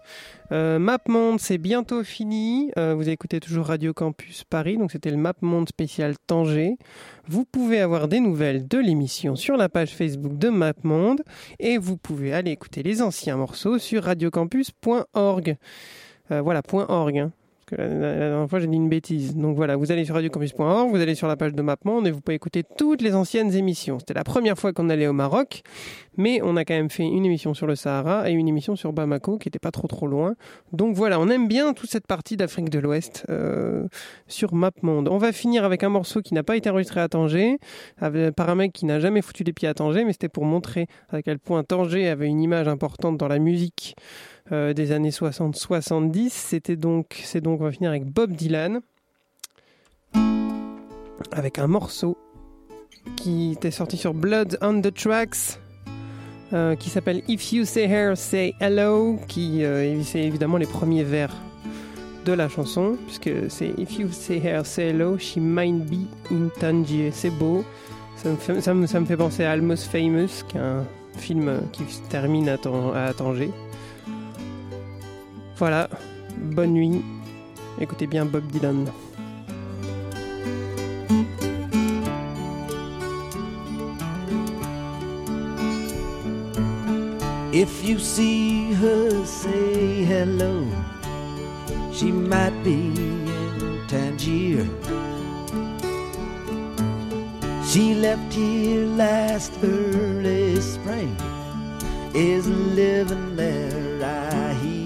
Euh, 0.52 0.78
MapMonde, 0.78 1.40
c'est 1.40 1.58
bientôt 1.58 2.04
fini. 2.04 2.70
Euh, 2.78 2.94
vous 2.94 3.08
écoutez 3.08 3.40
toujours 3.40 3.66
Radio 3.66 3.92
Campus 3.92 4.44
Paris, 4.44 4.76
donc 4.76 4.92
c'était 4.92 5.10
le 5.10 5.16
MapMonde 5.16 5.68
spécial 5.68 6.14
Tanger. 6.28 6.76
Vous 7.26 7.44
pouvez 7.44 7.80
avoir 7.80 8.06
des 8.06 8.20
nouvelles 8.20 8.68
de 8.68 8.78
l'émission 8.78 9.34
sur 9.34 9.56
la 9.56 9.68
page 9.68 9.90
Facebook 9.96 10.38
de 10.38 10.50
MapMonde 10.50 11.22
et 11.58 11.76
vous 11.76 11.96
pouvez 11.96 12.32
aller 12.32 12.52
écouter 12.52 12.84
les 12.84 13.02
anciens 13.02 13.38
morceaux 13.38 13.78
sur 13.78 14.04
radiocampus.org. 14.04 15.56
Euh, 16.30 16.40
voilà, 16.42 16.62
.org. 16.72 17.18
hein. 17.18 17.32
La, 17.76 17.88
dernière 17.88 18.48
fois 18.48 18.60
j'ai 18.60 18.66
dit 18.66 18.76
une 18.76 18.88
bêtise. 18.88 19.36
Donc 19.36 19.56
voilà, 19.56 19.76
vous 19.76 19.92
allez 19.92 20.04
sur 20.04 20.14
radiocampus.org, 20.14 20.90
vous 20.90 21.00
allez 21.00 21.14
sur 21.14 21.28
la 21.28 21.36
page 21.36 21.52
de 21.52 21.62
MapMonde 21.62 22.06
et 22.06 22.10
vous 22.10 22.20
pouvez 22.20 22.34
écouter 22.34 22.64
toutes 22.76 23.02
les 23.02 23.14
anciennes 23.14 23.54
émissions. 23.54 23.98
C'était 23.98 24.14
la 24.14 24.24
première 24.24 24.58
fois 24.58 24.72
qu'on 24.72 24.90
allait 24.90 25.06
au 25.06 25.12
Maroc, 25.12 25.62
mais 26.16 26.40
on 26.42 26.56
a 26.56 26.64
quand 26.64 26.74
même 26.74 26.90
fait 26.90 27.04
une 27.04 27.24
émission 27.24 27.54
sur 27.54 27.66
le 27.66 27.76
Sahara 27.76 28.30
et 28.30 28.32
une 28.32 28.48
émission 28.48 28.76
sur 28.76 28.92
Bamako 28.92 29.38
qui 29.38 29.48
était 29.48 29.58
pas 29.58 29.70
trop 29.70 29.88
trop 29.88 30.06
loin. 30.06 30.34
Donc 30.72 30.94
voilà, 30.94 31.20
on 31.20 31.28
aime 31.28 31.48
bien 31.48 31.72
toute 31.72 31.90
cette 31.90 32.06
partie 32.06 32.36
d'Afrique 32.36 32.70
de 32.70 32.78
l'Ouest 32.78 33.24
euh, 33.30 33.86
sur 34.26 34.54
MapMonde. 34.54 35.08
On 35.08 35.18
va 35.18 35.32
finir 35.32 35.64
avec 35.64 35.82
un 35.82 35.88
morceau 35.88 36.22
qui 36.22 36.34
n'a 36.34 36.42
pas 36.42 36.56
été 36.56 36.70
enregistré 36.70 37.00
à 37.00 37.08
Tanger, 37.08 37.58
par 38.36 38.50
un 38.50 38.54
mec 38.54 38.72
qui 38.72 38.86
n'a 38.86 39.00
jamais 39.00 39.22
foutu 39.22 39.44
les 39.44 39.52
pieds 39.52 39.68
à 39.68 39.74
Tanger, 39.74 40.04
mais 40.04 40.12
c'était 40.12 40.28
pour 40.28 40.44
montrer 40.44 40.86
à 41.10 41.22
quel 41.22 41.38
point 41.38 41.62
Tanger 41.64 42.08
avait 42.08 42.26
une 42.26 42.40
image 42.40 42.68
importante 42.68 43.16
dans 43.16 43.28
la 43.28 43.38
musique 43.38 43.94
euh, 44.52 44.72
des 44.72 44.92
années 44.92 45.10
60-70. 45.10 46.30
C'était 46.30 46.76
donc, 46.76 47.20
c'est 47.24 47.40
donc, 47.40 47.60
on 47.60 47.64
va 47.64 47.72
finir 47.72 47.90
avec 47.90 48.04
Bob 48.04 48.32
Dylan, 48.32 48.80
avec 51.32 51.58
un 51.58 51.66
morceau 51.66 52.16
qui 53.16 53.52
était 53.52 53.70
sorti 53.70 53.96
sur 53.96 54.14
Blood 54.14 54.58
on 54.60 54.80
the 54.80 54.92
Tracks. 54.92 55.58
euh, 56.52 56.74
qui 56.74 56.90
s'appelle 56.90 57.22
If 57.28 57.52
You 57.52 57.64
Say 57.64 57.84
Her, 57.84 58.16
Say 58.16 58.54
Hello, 58.60 59.18
qui 59.28 59.64
euh, 59.64 60.02
c'est 60.02 60.20
évidemment 60.20 60.56
les 60.56 60.66
premiers 60.66 61.04
vers 61.04 61.32
de 62.24 62.32
la 62.32 62.48
chanson, 62.48 62.96
puisque 63.06 63.30
c'est 63.48 63.72
If 63.78 63.98
You 63.98 64.08
Say 64.10 64.40
Her, 64.44 64.66
Say 64.66 64.88
Hello, 64.90 65.16
She 65.16 65.36
Might 65.36 65.86
Be 65.88 66.06
in 66.32 66.48
Tangier. 66.58 67.10
C'est 67.12 67.30
beau, 67.30 67.64
ça 68.16 68.30
me, 68.30 68.36
fait, 68.36 68.60
ça, 68.60 68.74
me, 68.74 68.86
ça 68.86 69.00
me 69.00 69.06
fait 69.06 69.16
penser 69.16 69.44
à 69.44 69.52
Almost 69.52 69.84
Famous, 69.84 70.44
qui 70.48 70.56
est 70.56 70.60
un 70.60 70.84
film 71.16 71.60
qui 71.72 71.84
se 71.84 72.02
termine 72.08 72.48
à, 72.48 72.54
à 72.54 73.14
Tanger. 73.14 73.50
Voilà, 75.60 75.90
bonne 76.38 76.72
nuit, 76.72 77.04
écoutez 77.78 78.06
bien 78.06 78.24
Bob 78.24 78.42
Dylan. 78.50 78.86
If 87.52 87.84
you 87.84 87.98
see 87.98 88.72
her, 88.72 89.22
say 89.26 90.02
hello. 90.02 90.64
She 91.92 92.10
might 92.10 92.54
be 92.64 92.94
in 92.96 93.86
Tangier. 93.86 94.64
She 97.66 97.96
left 97.96 98.32
here 98.32 98.86
last 98.96 99.52
early 99.62 100.58
spring. 100.58 101.14
Is 102.14 102.48
living 102.48 103.36
there, 103.36 104.02
I 104.02 104.54
hear. 104.54 104.79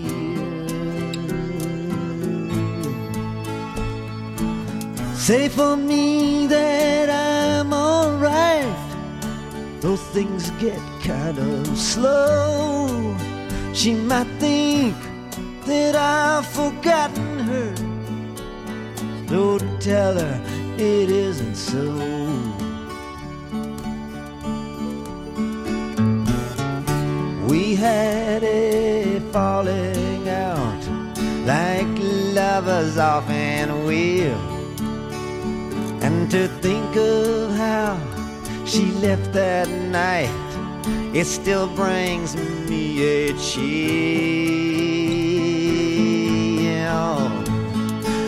Say 5.25 5.49
for 5.49 5.75
me 5.75 6.47
that 6.49 7.09
I'm 7.09 7.73
alright. 7.73 8.77
Though 9.81 9.97
things 9.97 10.51
get 10.61 10.79
kind 11.03 11.39
of 11.39 11.79
slow. 11.79 13.17
She 13.73 13.95
might 13.95 14.27
think 14.39 14.95
that 15.65 15.97
I've 15.97 16.47
forgotten 16.47 17.39
her. 17.39 17.75
Don't 19.27 19.81
tell 19.81 20.13
her 20.13 20.43
it 20.77 21.09
isn't 21.09 21.55
so. 21.55 21.87
We 27.49 27.77
had 27.77 28.45
a 28.45 29.21
falling 29.33 30.29
out 30.29 30.85
like 31.47 31.89
lovers 32.35 32.99
often 32.99 33.87
will. 33.87 34.54
To 36.35 36.49
think 36.49 36.97
of 36.97 37.55
how 37.55 37.97
she 38.67 38.87
left 39.07 39.33
that 39.35 39.69
night, 39.69 40.29
it 41.15 41.27
still 41.27 41.69
brings 41.69 42.35
me 42.69 43.05
a 43.05 43.33
chill. 43.39 43.63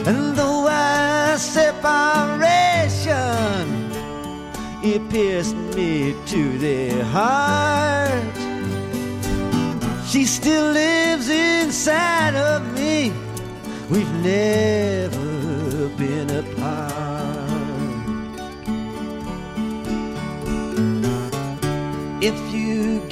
And 0.06 0.36
though 0.36 0.68
our 0.68 1.36
separation, 1.36 3.10
it 4.84 5.02
pierced 5.10 5.56
me 5.74 6.14
to 6.26 6.58
the 6.58 7.04
heart. 7.06 8.36
She 10.06 10.26
still 10.26 10.70
lives 10.70 11.28
inside 11.28 12.36
of 12.36 12.62
me. 12.72 13.12
We've 13.90 14.14
never 14.22 15.88
been 15.98 16.30
apart. 16.30 16.95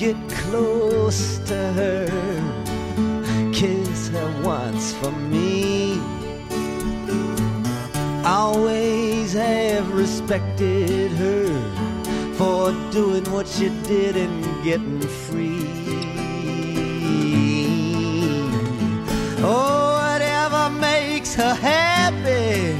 Get 0.04 0.28
close 0.28 1.38
to 1.38 1.56
her, 1.72 2.06
kiss 3.54 4.08
her 4.08 4.42
once 4.42 4.92
for 4.92 5.10
me. 5.32 5.98
Always 8.22 9.32
have 9.32 9.90
respected 9.94 11.10
her 11.12 11.48
for 12.34 12.72
doing 12.92 13.24
what 13.32 13.46
she 13.48 13.70
did 13.92 14.14
and 14.16 14.44
getting 14.62 15.00
free. 15.00 15.64
Oh, 19.40 19.86
whatever 20.02 20.68
makes 20.80 21.34
her 21.34 21.54
happy, 21.54 22.76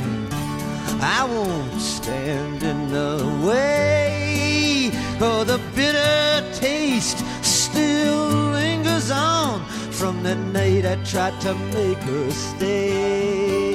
I 1.01 1.25
won't 1.25 1.81
stand 1.81 2.63
in 2.63 2.89
the 2.91 3.17
way. 3.49 4.91
For 5.19 5.45
the 5.45 5.59
bitter 5.75 6.44
taste 6.65 7.23
still 7.43 8.53
lingers 8.59 9.11
on 9.11 9.63
from 9.99 10.23
the 10.23 10.35
night 10.35 10.87
I 10.87 10.97
tried 11.13 11.39
to 11.43 11.53
make 11.77 12.03
her 12.11 12.31
stay. 12.31 13.75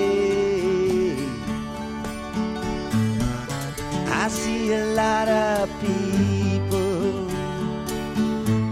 I 4.23 4.27
see 4.27 4.73
a 4.73 4.85
lot 5.01 5.27
of 5.27 5.69
people 5.87 7.11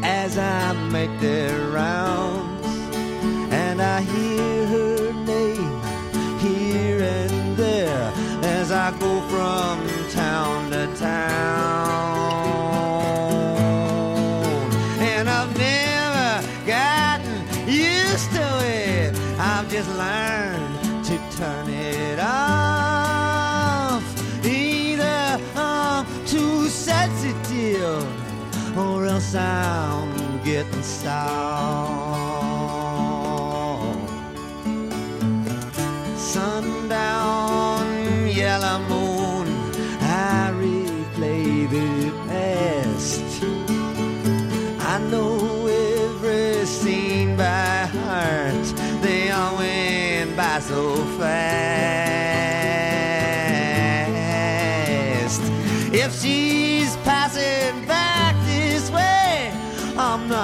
as 0.03 0.31
I 0.39 0.73
make 0.95 1.13
their 1.19 1.55
rounds, 1.69 2.67
and 3.63 3.77
I 3.79 3.97
hear 4.01 4.57
her 4.73 5.13
name 5.33 5.75
here 6.45 6.99
and 7.17 7.55
there 7.55 8.11
as 8.57 8.71
I 8.71 8.87
go 9.03 9.13
from 9.31 9.75
town 10.09 10.71
to 10.71 10.83
town. 10.95 11.66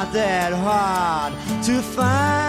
Not 0.04 0.12
that 0.12 0.54
hard 0.54 1.34
to 1.64 1.82
find. 1.82 2.43